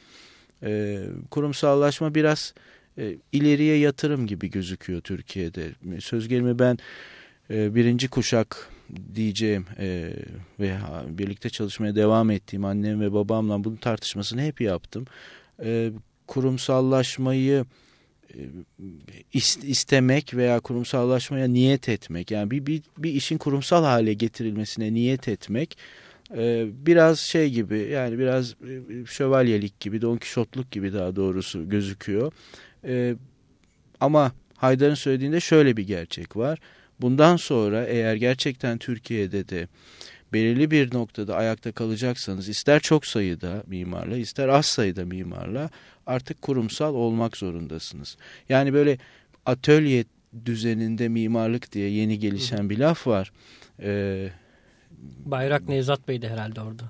e, 0.62 1.02
kurumsallaşma 1.30 2.14
biraz 2.14 2.54
e, 2.98 3.16
ileriye 3.32 3.78
yatırım 3.78 4.26
gibi 4.26 4.50
gözüküyor 4.50 5.00
Türkiye'de. 5.00 5.70
Söz 6.00 6.28
gelimi 6.28 6.58
ben 6.58 6.78
e, 7.50 7.74
birinci 7.74 8.08
kuşak 8.08 8.70
diyeceğim 9.14 9.66
e, 9.78 10.12
ve 10.60 10.76
birlikte 11.08 11.50
çalışmaya 11.50 11.94
devam 11.94 12.30
ettiğim 12.30 12.64
annem 12.64 13.00
ve 13.00 13.12
babamla 13.12 13.64
bunun 13.64 13.76
tartışmasını 13.76 14.42
hep 14.42 14.60
yaptım. 14.60 15.04
E, 15.64 15.90
kurumsallaşmayı 16.26 17.64
e, 18.34 18.40
istemek 19.62 20.34
veya 20.34 20.60
kurumsallaşmaya 20.60 21.48
niyet 21.48 21.88
etmek 21.88 22.30
yani 22.30 22.50
bir, 22.50 22.66
bir, 22.66 22.82
bir 22.98 23.12
işin 23.12 23.38
kurumsal 23.38 23.84
hale 23.84 24.14
getirilmesine 24.14 24.94
niyet 24.94 25.28
etmek 25.28 25.78
e, 26.36 26.66
biraz 26.86 27.18
şey 27.18 27.50
gibi 27.50 27.78
yani 27.78 28.18
biraz 28.18 28.50
e, 28.50 29.06
şövalyelik 29.06 29.80
gibi 29.80 30.02
Don 30.02 30.16
Kişotluk 30.16 30.70
gibi 30.70 30.92
daha 30.92 31.16
doğrusu 31.16 31.68
gözüküyor. 31.68 32.32
Ama 34.00 34.32
Haydar'ın 34.56 34.94
söylediğinde 34.94 35.40
şöyle 35.40 35.76
bir 35.76 35.86
gerçek 35.86 36.36
var. 36.36 36.58
Bundan 37.00 37.36
sonra 37.36 37.84
eğer 37.84 38.14
gerçekten 38.14 38.78
Türkiye'de 38.78 39.48
de 39.48 39.68
belirli 40.32 40.70
bir 40.70 40.94
noktada 40.94 41.36
ayakta 41.36 41.72
kalacaksanız 41.72 42.48
ister 42.48 42.80
çok 42.80 43.06
sayıda 43.06 43.62
mimarla 43.66 44.16
ister 44.16 44.48
az 44.48 44.66
sayıda 44.66 45.04
mimarla 45.04 45.70
artık 46.06 46.42
kurumsal 46.42 46.94
olmak 46.94 47.36
zorundasınız. 47.36 48.16
Yani 48.48 48.72
böyle 48.72 48.98
atölye 49.46 50.04
düzeninde 50.44 51.08
mimarlık 51.08 51.72
diye 51.72 51.90
yeni 51.90 52.18
gelişen 52.18 52.70
bir 52.70 52.78
laf 52.78 53.06
var. 53.06 53.32
Ee, 53.82 54.28
Bayrak 55.24 55.68
Nevzat 55.68 56.08
Bey 56.08 56.22
de 56.22 56.28
herhalde 56.28 56.60
orada. 56.60 56.82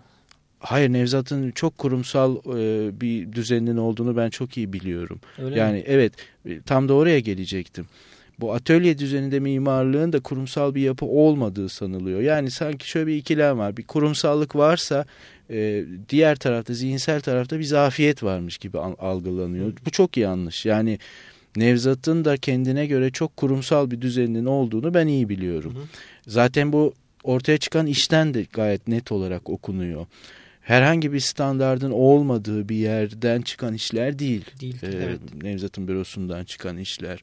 Hayır 0.58 0.92
Nevzat'ın 0.92 1.50
çok 1.50 1.78
kurumsal 1.78 2.36
e, 2.36 3.00
bir 3.00 3.32
düzeninin 3.32 3.76
olduğunu 3.76 4.16
ben 4.16 4.30
çok 4.30 4.56
iyi 4.56 4.72
biliyorum. 4.72 5.20
Öyle 5.38 5.58
yani 5.58 5.76
mi? 5.76 5.84
evet 5.86 6.12
tam 6.66 6.88
da 6.88 6.94
oraya 6.94 7.20
gelecektim. 7.20 7.86
Bu 8.40 8.52
atölye 8.54 8.98
düzeninde 8.98 9.40
mimarlığın 9.40 10.12
da 10.12 10.20
kurumsal 10.20 10.74
bir 10.74 10.80
yapı 10.82 11.06
olmadığı 11.06 11.68
sanılıyor. 11.68 12.20
Yani 12.20 12.50
sanki 12.50 12.88
şöyle 12.88 13.06
bir 13.06 13.16
ikilem 13.16 13.58
var. 13.58 13.76
Bir 13.76 13.82
kurumsallık 13.82 14.56
varsa 14.56 15.04
e, 15.50 15.84
diğer 16.08 16.36
tarafta 16.36 16.74
zihinsel 16.74 17.20
tarafta 17.20 17.58
bir 17.58 17.64
zafiyet 17.64 18.22
varmış 18.22 18.58
gibi 18.58 18.78
al- 18.78 18.96
algılanıyor. 18.98 19.72
Bu 19.86 19.90
çok 19.90 20.16
yanlış. 20.16 20.66
Yani 20.66 20.98
Nevzat'ın 21.56 22.24
da 22.24 22.36
kendine 22.36 22.86
göre 22.86 23.10
çok 23.10 23.36
kurumsal 23.36 23.90
bir 23.90 24.00
düzeninin 24.00 24.44
olduğunu 24.46 24.94
ben 24.94 25.06
iyi 25.06 25.28
biliyorum. 25.28 25.74
Hı 25.74 25.78
hı. 25.78 25.84
Zaten 26.26 26.72
bu 26.72 26.94
ortaya 27.22 27.58
çıkan 27.58 27.86
işten 27.86 28.34
de 28.34 28.46
gayet 28.52 28.88
net 28.88 29.12
olarak 29.12 29.50
okunuyor. 29.50 30.06
Herhangi 30.60 31.12
bir 31.12 31.20
standardın 31.20 31.90
olmadığı 31.90 32.68
bir 32.68 32.76
yerden 32.76 33.40
çıkan 33.42 33.74
işler 33.74 34.18
değil. 34.18 34.44
Değil. 34.60 34.76
Ee, 34.82 34.86
evet. 34.86 35.20
Nevzat'ın 35.42 35.88
bürosundan 35.88 36.44
çıkan 36.44 36.78
işler. 36.78 37.20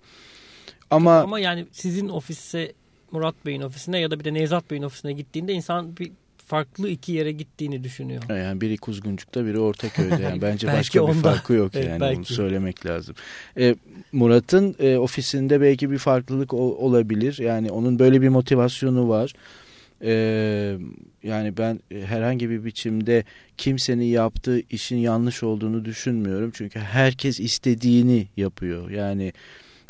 Ama, 0.96 1.20
Ama 1.20 1.40
yani 1.40 1.66
sizin 1.72 2.10
ofise 2.10 2.74
Murat 3.12 3.36
Bey'in 3.46 3.62
ofisine 3.62 4.00
ya 4.00 4.12
da 4.12 4.20
bir 4.20 4.24
de 4.26 4.34
Nevzat 4.34 4.72
Bey'in 4.72 4.84
ofisine 4.84 5.14
gittiğinde 5.14 5.54
insan 5.54 5.98
bir 5.98 6.12
farklı 6.46 6.90
iki 6.90 7.12
yere 7.12 7.32
gittiğini 7.32 7.84
düşünüyor. 7.84 8.24
yani 8.30 8.62
biri 8.62 8.78
Kuzguncuk'ta 8.78 9.46
biri 9.46 9.60
Ortaköy'de. 9.60 10.22
Yani 10.24 10.42
bence 10.42 10.68
başka 10.68 11.00
bir 11.00 11.04
onda. 11.04 11.14
farkı 11.34 11.54
yok 11.54 11.72
Evet, 11.76 11.88
yani 11.90 12.02
belki. 12.02 12.18
onu 12.18 12.26
söylemek 12.26 12.86
lazım. 12.86 13.16
Ee, 13.58 13.76
Murat'ın 14.12 14.76
e, 14.80 14.98
ofisinde 14.98 15.62
belki 15.62 15.92
bir 15.92 15.98
farklılık 15.98 16.54
o- 16.54 16.58
olabilir. 16.58 17.38
Yani 17.40 17.72
onun 17.72 18.00
böyle 18.00 18.22
bir 18.22 18.30
motivasyonu 18.30 19.10
var. 19.10 19.34
Ee, 20.06 20.78
yani 21.24 21.58
ben 21.58 21.80
e, 21.92 22.02
herhangi 22.06 22.50
bir 22.50 22.66
biçimde 22.66 23.24
kimsenin 23.58 24.06
yaptığı 24.06 24.60
işin 24.70 24.98
yanlış 24.98 25.44
olduğunu 25.44 25.86
düşünmüyorum. 25.86 26.52
Çünkü 26.54 26.80
herkes 26.80 27.40
istediğini 27.40 28.28
yapıyor. 28.38 28.90
Yani 28.90 29.34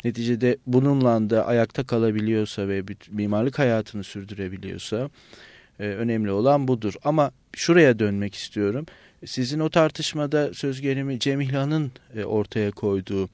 neticede 0.04 0.56
bununla 0.66 1.30
da 1.30 1.46
ayakta 1.46 1.84
kalabiliyorsa 1.84 2.68
ve 2.68 2.82
mimarlık 3.10 3.58
hayatını 3.58 4.04
sürdürebiliyorsa 4.04 5.10
e, 5.80 5.84
önemli 5.84 6.30
olan 6.30 6.68
budur. 6.68 6.94
Ama 7.04 7.30
şuraya 7.52 7.98
dönmek 7.98 8.34
istiyorum. 8.34 8.86
Sizin 9.26 9.60
o 9.60 9.70
tartışmada 9.70 10.54
söz 10.54 10.80
gelimi 10.80 11.18
Cem 11.18 11.40
İlhan'ın 11.40 11.92
e, 12.16 12.24
ortaya 12.24 12.70
koyduğu 12.70 13.28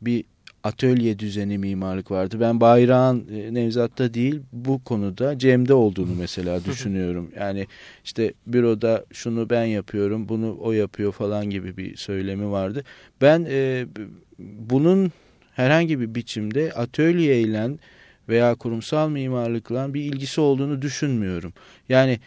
bir 0.00 0.24
atölye 0.64 1.18
düzeni 1.18 1.58
mimarlık 1.58 2.10
vardı. 2.10 2.36
Ben 2.40 2.60
bayrağın 2.60 3.28
e, 3.28 3.54
Nevzat'ta 3.54 4.14
değil 4.14 4.40
bu 4.52 4.84
konuda 4.84 5.38
Cem'de 5.38 5.74
olduğunu 5.74 6.14
mesela 6.18 6.64
düşünüyorum. 6.64 7.30
Yani 7.38 7.66
işte 8.04 8.32
büroda 8.46 9.04
şunu 9.12 9.50
ben 9.50 9.64
yapıyorum, 9.64 10.28
bunu 10.28 10.56
o 10.60 10.72
yapıyor 10.72 11.12
falan 11.12 11.50
gibi 11.50 11.76
bir 11.76 11.96
söylemi 11.96 12.50
vardı. 12.50 12.84
Ben 13.20 13.46
e, 13.48 13.86
bunun 14.38 15.12
herhangi 15.54 16.00
bir 16.00 16.14
biçimde 16.14 16.72
atölyeyle 16.72 17.70
veya 18.28 18.54
kurumsal 18.54 19.10
mimarlıkla 19.10 19.94
bir 19.94 20.00
ilgisi 20.00 20.40
olduğunu 20.40 20.82
düşünmüyorum. 20.82 21.52
Yani 21.88 22.20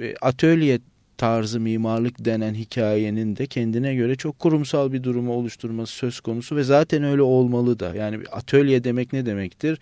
e, 0.00 0.14
atölye 0.20 0.78
tarzı 1.16 1.60
mimarlık 1.60 2.24
denen 2.24 2.54
hikayenin 2.54 3.36
de 3.36 3.46
kendine 3.46 3.94
göre 3.94 4.16
çok 4.16 4.38
kurumsal 4.38 4.92
bir 4.92 5.02
durumu 5.02 5.32
oluşturması 5.32 5.92
söz 5.92 6.20
konusu 6.20 6.56
ve 6.56 6.62
zaten 6.62 7.02
öyle 7.02 7.22
olmalı 7.22 7.78
da. 7.78 7.94
Yani 7.94 8.18
atölye 8.32 8.84
demek 8.84 9.12
ne 9.12 9.26
demektir? 9.26 9.78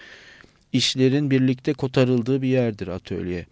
İşlerin 0.73 1.31
birlikte 1.31 1.73
kotarıldığı 1.73 2.43
bir 2.43 2.49
yerdir 2.49 2.89
atölye. 2.89 3.47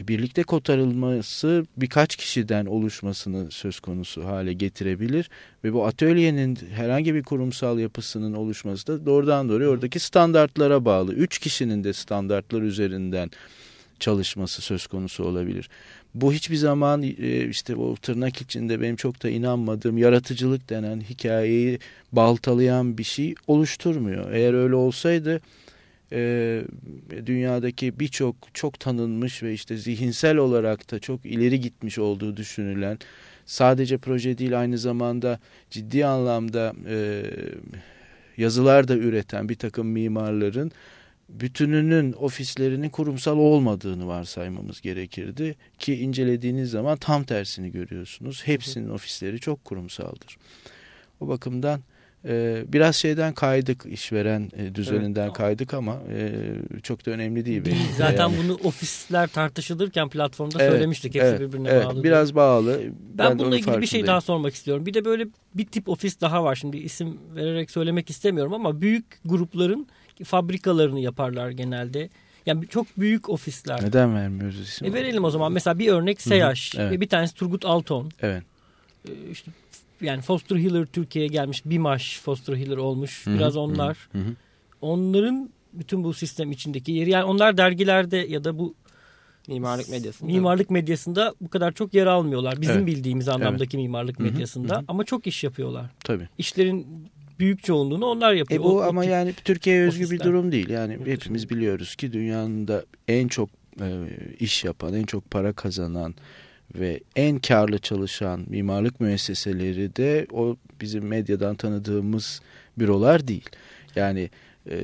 E, 0.00 0.08
birlikte 0.08 0.42
kotarılması 0.42 1.66
birkaç 1.76 2.16
kişiden 2.16 2.66
oluşmasını 2.66 3.50
söz 3.50 3.80
konusu 3.80 4.24
hale 4.24 4.52
getirebilir 4.52 5.30
ve 5.64 5.72
bu 5.72 5.86
atölyenin 5.86 6.58
herhangi 6.74 7.14
bir 7.14 7.22
kurumsal 7.22 7.78
yapısının 7.78 8.32
oluşması 8.32 8.86
da 8.86 9.06
doğrudan 9.06 9.48
doğruya 9.48 9.68
oradaki 9.68 9.98
standartlara 9.98 10.84
bağlı. 10.84 11.14
Üç 11.14 11.38
kişinin 11.38 11.84
de 11.84 11.92
standartlar 11.92 12.62
üzerinden 12.62 13.30
çalışması 14.00 14.62
söz 14.62 14.86
konusu 14.86 15.24
olabilir. 15.24 15.68
Bu 16.14 16.32
hiçbir 16.32 16.56
zaman 16.56 17.02
e, 17.02 17.48
işte 17.48 17.76
o 17.76 17.96
tırnak 17.96 18.40
içinde 18.40 18.80
benim 18.80 18.96
çok 18.96 19.22
da 19.22 19.28
inanmadığım 19.30 19.98
yaratıcılık 19.98 20.70
denen 20.70 21.00
hikayeyi 21.00 21.78
baltalayan 22.12 22.98
bir 22.98 23.04
şey 23.04 23.34
oluşturmuyor. 23.46 24.32
Eğer 24.32 24.54
öyle 24.54 24.74
olsaydı 24.74 25.40
e, 26.12 26.62
dünyadaki 27.26 28.00
birçok 28.00 28.36
çok 28.54 28.80
tanınmış 28.80 29.42
ve 29.42 29.52
işte 29.52 29.76
zihinsel 29.76 30.36
olarak 30.36 30.90
da 30.90 30.98
çok 30.98 31.26
ileri 31.26 31.60
gitmiş 31.60 31.98
olduğu 31.98 32.36
düşünülen 32.36 32.98
sadece 33.46 33.98
proje 33.98 34.38
değil 34.38 34.60
aynı 34.60 34.78
zamanda 34.78 35.38
ciddi 35.70 36.06
anlamda 36.06 36.72
e, 36.88 37.22
yazılar 38.36 38.88
da 38.88 38.96
üreten 38.96 39.48
bir 39.48 39.54
takım 39.54 39.86
mimarların 39.86 40.72
bütününün 41.28 42.12
ofislerinin 42.12 42.88
kurumsal 42.88 43.38
olmadığını 43.38 44.06
varsaymamız 44.06 44.80
gerekirdi 44.80 45.56
ki 45.78 45.94
incelediğiniz 45.94 46.70
zaman 46.70 46.96
tam 46.96 47.24
tersini 47.24 47.72
görüyorsunuz. 47.72 48.42
Hepsinin 48.44 48.88
ofisleri 48.88 49.40
çok 49.40 49.64
kurumsaldır. 49.64 50.36
O 51.20 51.28
bakımdan 51.28 51.80
e, 52.28 52.64
biraz 52.68 52.96
şeyden 52.96 53.34
kaydık 53.34 53.86
işveren 53.86 54.50
e, 54.56 54.74
düzeninden 54.74 55.24
Evet. 55.24 55.32
kaydık 55.32 55.74
ama 55.74 55.98
e, 56.14 56.32
çok 56.82 57.06
da 57.06 57.10
önemli 57.10 57.46
değil. 57.46 57.64
Değil. 57.64 57.76
Zaten 57.98 58.28
Yani. 58.28 58.36
bunu 58.44 58.54
ofisler 58.64 59.28
tartışılırken 59.28 60.08
platformda 60.08 60.62
Evet, 60.62 60.72
söylemiştik. 60.72 61.14
Hepsi 61.14 61.26
evet, 61.26 61.40
birbirine 61.40 61.68
evet, 61.68 61.84
bağlı. 61.86 61.94
diye. 61.94 62.04
biraz 62.04 62.34
bağlı. 62.34 62.80
Ben, 63.14 63.32
de 63.32 63.38
bununla 63.38 63.56
ilgili 63.56 63.80
bir 63.80 63.86
şey 63.86 64.06
daha 64.06 64.20
sormak 64.20 64.54
istiyorum. 64.54 64.86
Bir 64.86 64.94
de 64.94 65.04
böyle 65.04 65.26
bir 65.54 65.66
tip 65.66 65.88
ofis 65.88 66.20
daha 66.20 66.44
var. 66.44 66.54
Şimdi 66.54 66.76
isim 66.76 67.18
vererek 67.34 67.70
söylemek 67.70 68.10
istemiyorum 68.10 68.54
ama 68.54 68.80
büyük 68.80 69.04
grupların 69.24 69.86
fabrikalarını 70.24 71.00
yaparlar 71.00 71.50
genelde. 71.50 72.08
Yani 72.46 72.68
çok 72.68 72.86
büyük 72.98 73.28
ofisler. 73.28 73.84
Neden 73.84 74.14
vermiyoruz 74.14 74.60
isim? 74.60 74.86
E 74.86 74.92
verelim 74.94 75.24
o 75.24 75.30
zaman. 75.30 75.52
Mesela 75.52 75.78
bir 75.78 75.88
örnek 75.88 76.22
Seyaş. 76.22 76.74
evet. 76.78 76.92
Ve 76.92 77.00
bir 77.00 77.08
tanesi 77.08 77.34
Turgut 77.34 77.64
Alton. 77.64 78.10
Evet. 78.22 78.42
Ee, 79.08 79.10
işte 79.30 79.50
yani 80.02 80.22
Foster 80.22 80.56
Hiller 80.56 80.86
Türkiye'ye 80.86 81.28
gelmiş. 81.28 81.62
Bimaş 81.64 82.20
Foster 82.20 82.56
Hiller 82.56 82.76
olmuş. 82.76 83.24
Biraz 83.26 83.54
hı 83.54 83.58
hı, 83.58 83.60
onlar. 83.60 84.08
hı 84.12 84.18
hı. 84.18 84.34
Onların 84.80 85.50
bütün 85.72 86.04
bu 86.04 86.14
sistem 86.14 86.52
içindeki 86.52 86.92
yeri. 86.92 87.10
Yani 87.10 87.24
onlar 87.24 87.56
dergilerde 87.56 88.16
ya 88.16 88.44
da 88.44 88.58
bu 88.58 88.74
Mimarlık 89.48 89.88
medyasında. 89.88 90.26
mimarlık 90.32 90.70
medyasında 90.70 91.34
bu 91.40 91.48
kadar 91.48 91.72
çok 91.72 91.94
yer 91.94 92.06
almıyorlar. 92.06 92.60
Bizim 92.60 92.76
Evet. 92.76 92.86
bildiğimiz 92.86 93.28
anlamdaki 93.28 93.76
mimarlık 93.76 94.18
Hı 94.18 94.22
hı, 94.22 94.26
medyasında. 94.32 94.78
hı. 94.78 94.84
Ama 94.88 95.04
çok 95.04 95.26
iş 95.26 95.44
yapıyorlar. 95.44 95.90
Tabii. 96.04 96.28
İşlerin 96.38 96.86
büyük 97.38 97.62
çoğunluğunu 97.64 98.06
onlar 98.06 98.32
yapıyor. 98.32 98.60
E 98.60 98.64
bu 98.64 98.68
O- 98.76 98.78
o 98.78 98.82
ama 98.82 99.02
tip- 99.04 99.10
yani 99.10 99.32
Türkiye'ye 99.44 99.82
özgü 99.82 100.00
bir 100.00 100.06
ofisler. 100.06 100.26
durum 100.26 100.52
değil. 100.52 100.68
Yani 100.68 100.92
Yurt 100.94 101.06
hepimiz 101.08 101.50
biliyoruz 101.50 101.94
ki 101.96 102.12
dünyanın 102.12 102.68
da 102.68 102.84
en 103.08 103.28
çok 103.28 103.48
e, 103.80 103.86
iş 104.40 104.64
yapan, 104.64 104.94
en 104.94 105.04
çok 105.04 105.30
para 105.30 105.52
kazanan 105.52 106.14
ve 106.74 107.00
en 107.16 107.38
karlı 107.38 107.78
çalışan 107.78 108.44
mimarlık 108.48 109.00
müesseseleri 109.00 109.96
de 109.96 110.26
o 110.32 110.56
bizim 110.80 111.06
medyadan 111.06 111.54
tanıdığımız 111.54 112.40
bürolar 112.78 113.28
değil. 113.28 113.48
Yani 113.96 114.30
e, 114.70 114.80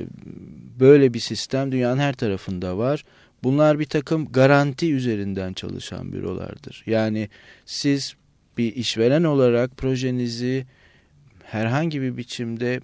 böyle 0.79 1.13
bir 1.13 1.19
sistem 1.19 1.71
dünyanın 1.71 1.99
her 1.99 2.13
tarafında 2.13 2.77
var. 2.77 3.03
Bunlar 3.43 3.79
bir 3.79 3.85
takım 3.85 4.31
garanti 4.31 4.93
üzerinden 4.93 5.53
çalışan 5.53 6.13
bürolardır. 6.13 6.83
Yani 6.85 7.29
siz 7.65 8.15
bir 8.57 8.75
işveren 8.75 9.23
olarak 9.23 9.77
projenizi 9.77 10.65
herhangi 11.43 12.01
bir 12.01 12.17
biçimde 12.17 12.79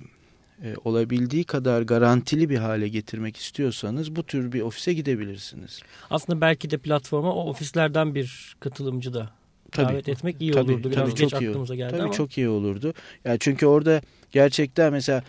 e, 0.63 0.75
olabildiği 0.83 1.43
kadar 1.43 1.81
garantili 1.81 2.49
bir 2.49 2.57
hale 2.57 2.87
getirmek 2.87 3.37
istiyorsanız 3.37 4.15
bu 4.15 4.23
tür 4.23 4.51
bir 4.51 4.61
ofise 4.61 4.93
gidebilirsiniz. 4.93 5.81
Aslında 6.09 6.41
belki 6.41 6.69
de 6.69 6.77
platforma 6.77 7.33
o 7.33 7.49
ofislerden 7.49 8.15
bir 8.15 8.55
katılımcı 8.59 9.13
da 9.13 9.29
Tabii. 9.71 9.93
davet 9.93 10.09
etmek 10.09 10.35
iyi 10.39 10.51
Tabii, 10.51 10.71
olurdu. 10.71 10.91
Biraz 10.91 11.09
tabii, 11.09 11.19
geç 11.19 11.29
çok 11.29 11.41
iyi 11.41 11.77
geldi 11.77 11.91
Tabii 11.91 12.03
ama. 12.03 12.11
çok 12.11 12.37
iyi 12.37 12.49
olurdu. 12.49 12.93
Yani 13.25 13.37
çünkü 13.39 13.65
orada 13.65 14.01
gerçekten 14.31 14.91
mesela 14.91 15.23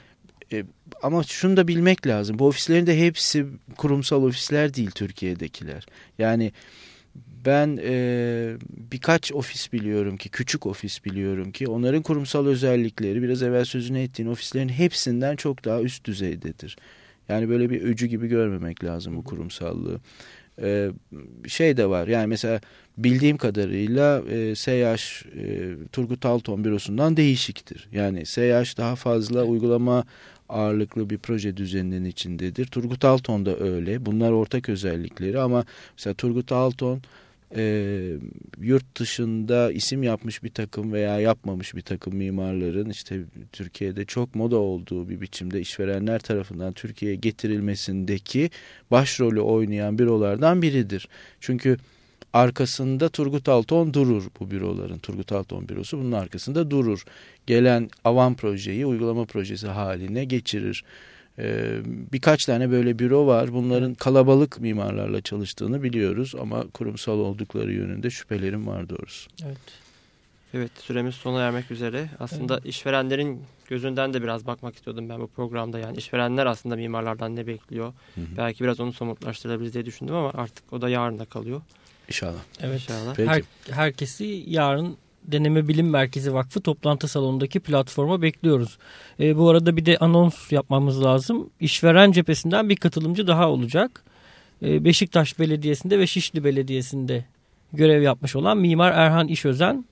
e, 0.52 0.64
ama 1.02 1.22
şunu 1.22 1.56
da 1.56 1.68
bilmek 1.68 2.06
lazım. 2.06 2.38
Bu 2.38 2.46
ofislerin 2.46 2.86
de 2.86 3.00
hepsi 3.00 3.46
kurumsal 3.76 4.22
ofisler 4.22 4.74
değil 4.74 4.90
Türkiye'dekiler. 4.90 5.86
Yani 6.18 6.52
Ben 7.46 7.78
e, 7.82 8.56
birkaç 8.92 9.32
ofis 9.32 9.72
biliyorum 9.72 10.16
ki, 10.16 10.28
küçük 10.28 10.66
ofis 10.66 11.04
biliyorum 11.04 11.52
ki 11.52 11.68
onların 11.68 12.02
kurumsal 12.02 12.46
özellikleri 12.46 13.22
biraz 13.22 13.42
evvel 13.42 13.64
sözünü 13.64 14.00
ettiğin 14.00 14.28
ofislerin 14.28 14.68
hepsinden 14.68 15.36
çok 15.36 15.64
daha 15.64 15.82
üst 15.82 16.04
düzeydedir. 16.04 16.76
Yani 17.28 17.48
böyle 17.48 17.70
bir 17.70 17.82
öcü 17.82 18.06
gibi 18.06 18.28
görmemek 18.28 18.84
lazım 18.84 19.16
bu 19.16 19.24
kurumsallığı. 19.24 20.00
Ee, 20.62 20.90
şey 21.48 21.76
de 21.76 21.86
var 21.86 22.08
yani 22.08 22.26
mesela 22.26 22.60
bildiğim 22.98 23.36
kadarıyla 23.36 24.22
e, 24.30 24.54
SEYAŞ 24.54 25.26
e, 25.26 25.74
Turgut 25.92 26.26
Alton 26.26 26.64
bürosundan 26.64 27.16
değişiktir. 27.16 27.88
Yani 27.92 28.26
SEYAŞ 28.26 28.78
daha 28.78 28.96
fazla 28.96 29.44
uygulama 29.44 30.04
ağırlıklı 30.48 31.10
bir 31.10 31.18
proje 31.18 31.56
düzeninin 31.56 32.04
içindedir. 32.04 32.66
Turgut 32.66 33.04
Alton 33.04 33.46
da 33.46 33.58
öyle. 33.58 34.06
Bunlar 34.06 34.32
ortak 34.32 34.68
özellikleri 34.68 35.40
ama 35.40 35.64
mesela 35.96 36.14
Turgut 36.14 36.52
Alton 36.52 37.02
e, 37.56 38.12
yurt 38.60 39.00
dışında 39.00 39.72
isim 39.72 40.02
yapmış 40.02 40.42
bir 40.42 40.48
takım 40.48 40.92
veya 40.92 41.20
yapmamış 41.20 41.74
bir 41.74 41.80
takım 41.80 42.16
mimarların 42.16 42.90
işte 42.90 43.20
Türkiye'de 43.52 44.04
çok 44.04 44.34
moda 44.34 44.56
olduğu 44.56 45.08
bir 45.08 45.20
biçimde 45.20 45.60
işverenler 45.60 46.18
tarafından 46.18 46.72
Türkiye'ye 46.72 47.16
getirilmesindeki 47.16 48.50
başrolü 48.90 49.40
oynayan 49.40 49.98
bürolardan 49.98 50.62
biridir. 50.62 51.08
Çünkü 51.40 51.76
arkasında 52.32 53.08
Turgut 53.08 53.48
Alton 53.48 53.94
durur 53.94 54.24
bu 54.40 54.50
büroların. 54.50 54.98
Turgut 54.98 55.32
Alton 55.32 55.68
bürosu 55.68 55.98
bunun 55.98 56.12
arkasında 56.12 56.70
durur. 56.70 57.04
Gelen 57.46 57.90
avan 58.04 58.34
projeyi 58.34 58.86
uygulama 58.86 59.24
projesi 59.24 59.66
haline 59.66 60.24
geçirir. 60.24 60.84
Ee, 61.38 61.80
birkaç 62.12 62.44
tane 62.44 62.70
böyle 62.70 62.98
büro 62.98 63.26
var. 63.26 63.52
Bunların 63.52 63.94
kalabalık 63.94 64.60
mimarlarla 64.60 65.20
çalıştığını 65.20 65.82
biliyoruz 65.82 66.34
ama 66.40 66.64
kurumsal 66.74 67.18
oldukları 67.18 67.72
yönünde 67.72 68.10
şüphelerim 68.10 68.66
var 68.66 68.88
doğrusu. 68.88 69.30
Evet. 69.44 69.58
Evet 70.54 70.70
süremiz 70.78 71.14
sona 71.14 71.40
ermek 71.40 71.70
üzere. 71.70 72.08
Aslında 72.20 72.54
evet. 72.54 72.66
işverenlerin 72.66 73.42
gözünden 73.68 74.14
de 74.14 74.22
biraz 74.22 74.46
bakmak 74.46 74.76
istiyordum 74.76 75.08
ben 75.08 75.20
bu 75.20 75.26
programda. 75.26 75.78
Yani 75.78 75.96
işverenler 75.96 76.46
aslında 76.46 76.76
mimarlardan 76.76 77.36
ne 77.36 77.46
bekliyor? 77.46 77.92
Hı 78.14 78.20
hı. 78.20 78.24
Belki 78.36 78.64
biraz 78.64 78.80
onu 78.80 78.92
somutlaştırabiliriz 78.92 79.74
diye 79.74 79.86
düşündüm 79.86 80.14
ama 80.14 80.30
artık 80.34 80.72
o 80.72 80.80
da 80.80 80.88
yarına 80.88 81.24
kalıyor. 81.24 81.62
İnşallah. 82.08 82.40
Evet. 82.60 82.80
İnşallah. 82.80 83.18
Her, 83.18 83.42
herkesi 83.70 84.44
yarın 84.46 84.96
Deneme 85.26 85.68
Bilim 85.68 85.90
Merkezi 85.90 86.34
Vakfı 86.34 86.60
toplantı 86.60 87.08
salonundaki 87.08 87.60
platforma 87.60 88.22
bekliyoruz. 88.22 88.78
E, 89.20 89.36
bu 89.36 89.50
arada 89.50 89.76
bir 89.76 89.86
de 89.86 89.98
anons 89.98 90.52
yapmamız 90.52 91.02
lazım. 91.02 91.50
İşveren 91.60 92.12
cephesinden 92.12 92.68
bir 92.68 92.76
katılımcı 92.76 93.26
daha 93.26 93.50
olacak. 93.50 94.04
E, 94.62 94.84
Beşiktaş 94.84 95.38
Belediyesi'nde 95.38 95.98
ve 95.98 96.06
Şişli 96.06 96.44
Belediyesi'nde 96.44 97.24
görev 97.72 98.02
yapmış 98.02 98.36
olan 98.36 98.58
Mimar 98.58 98.92
Erhan 98.92 99.28
İşözen. 99.28 99.84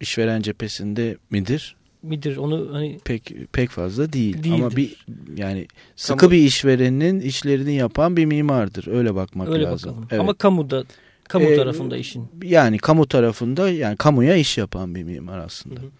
İşveren 0.00 0.42
cephesinde 0.42 1.16
midir? 1.30 1.76
midir 2.02 2.36
onu 2.36 2.68
hani 2.72 2.98
pek 3.04 3.32
pek 3.52 3.70
fazla 3.70 4.12
değil 4.12 4.42
değildir. 4.42 4.54
ama 4.54 4.76
bir 4.76 5.06
yani 5.36 5.66
sıkı 5.96 6.18
Kamu, 6.18 6.32
bir 6.32 6.38
işverenin 6.38 7.20
işlerini 7.20 7.74
yapan 7.74 8.16
bir 8.16 8.24
mimardır 8.24 8.86
öyle 8.86 9.14
bakmak 9.14 9.48
öyle 9.48 9.64
lazım. 9.64 9.90
Bakalım. 9.90 10.08
Evet. 10.10 10.20
Ama 10.20 10.34
kamuda 10.34 10.84
Kamu 11.30 11.44
ee, 11.44 11.56
tarafında 11.56 11.96
işin. 11.96 12.28
Yani 12.42 12.78
kamu 12.78 13.08
tarafında 13.08 13.70
yani 13.70 13.96
kamuya 13.96 14.36
iş 14.36 14.58
yapan 14.58 14.94
bir 14.94 15.02
mimar 15.02 15.38
aslında. 15.38 15.80
Hı 15.80 15.84
hı. 15.84 15.90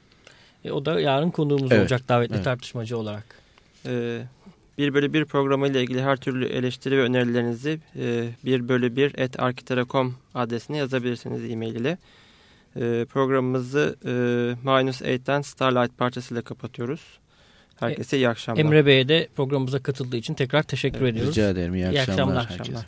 E, 0.64 0.72
o 0.72 0.84
da 0.84 1.00
yarın 1.00 1.30
konuğumuz 1.30 1.72
evet. 1.72 1.80
olacak 1.80 2.08
davetli 2.08 2.34
evet. 2.34 2.44
tartışmacı 2.44 2.98
olarak. 2.98 3.24
Ee, 3.86 4.22
1 4.78 4.94
bölü 4.94 5.12
1 5.12 5.24
programı 5.24 5.68
ile 5.68 5.82
ilgili 5.82 6.02
her 6.02 6.16
türlü 6.16 6.46
eleştiri 6.46 6.98
ve 6.98 7.02
önerilerinizi 7.02 7.80
e, 7.98 8.28
1 8.44 8.68
bölü 8.68 8.96
1 8.96 9.18
et 9.18 9.40
arkitera.com 9.40 10.14
adresine 10.34 10.76
yazabilirsiniz 10.76 11.50
e-mail 11.50 11.74
ile. 11.74 11.98
E, 12.76 13.04
programımızı 13.04 13.96
e, 14.04 14.10
Minus 14.64 15.02
8'ten 15.02 15.40
Starlight 15.40 15.98
parçasıyla 15.98 16.42
kapatıyoruz. 16.42 17.00
Herkese 17.80 18.16
iyi 18.16 18.28
akşamlar. 18.28 18.64
Emre 18.64 18.86
Bey'e 18.86 19.08
de 19.08 19.28
programımıza 19.36 19.78
katıldığı 19.78 20.16
için 20.16 20.34
tekrar 20.34 20.62
teşekkür 20.62 21.00
evet, 21.00 21.12
ediyoruz. 21.12 21.32
Rica 21.32 21.48
ederim. 21.48 21.74
İyi, 21.74 21.78
iyi 21.78 22.00
akşamlar. 22.00 22.36
akşamlar. 22.36 22.60
akşamlar. 22.60 22.86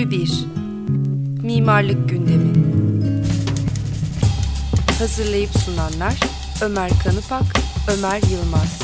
Bölü 0.00 0.10
1 0.10 0.44
Mimarlık 1.42 2.08
Gündemi. 2.08 2.52
Hazırlayıp 4.98 5.50
sunanlar 5.50 6.20
Ömer 6.62 6.90
Kanıpak, 7.04 7.44
Ömer 7.98 8.22
Yılmaz 8.30 8.79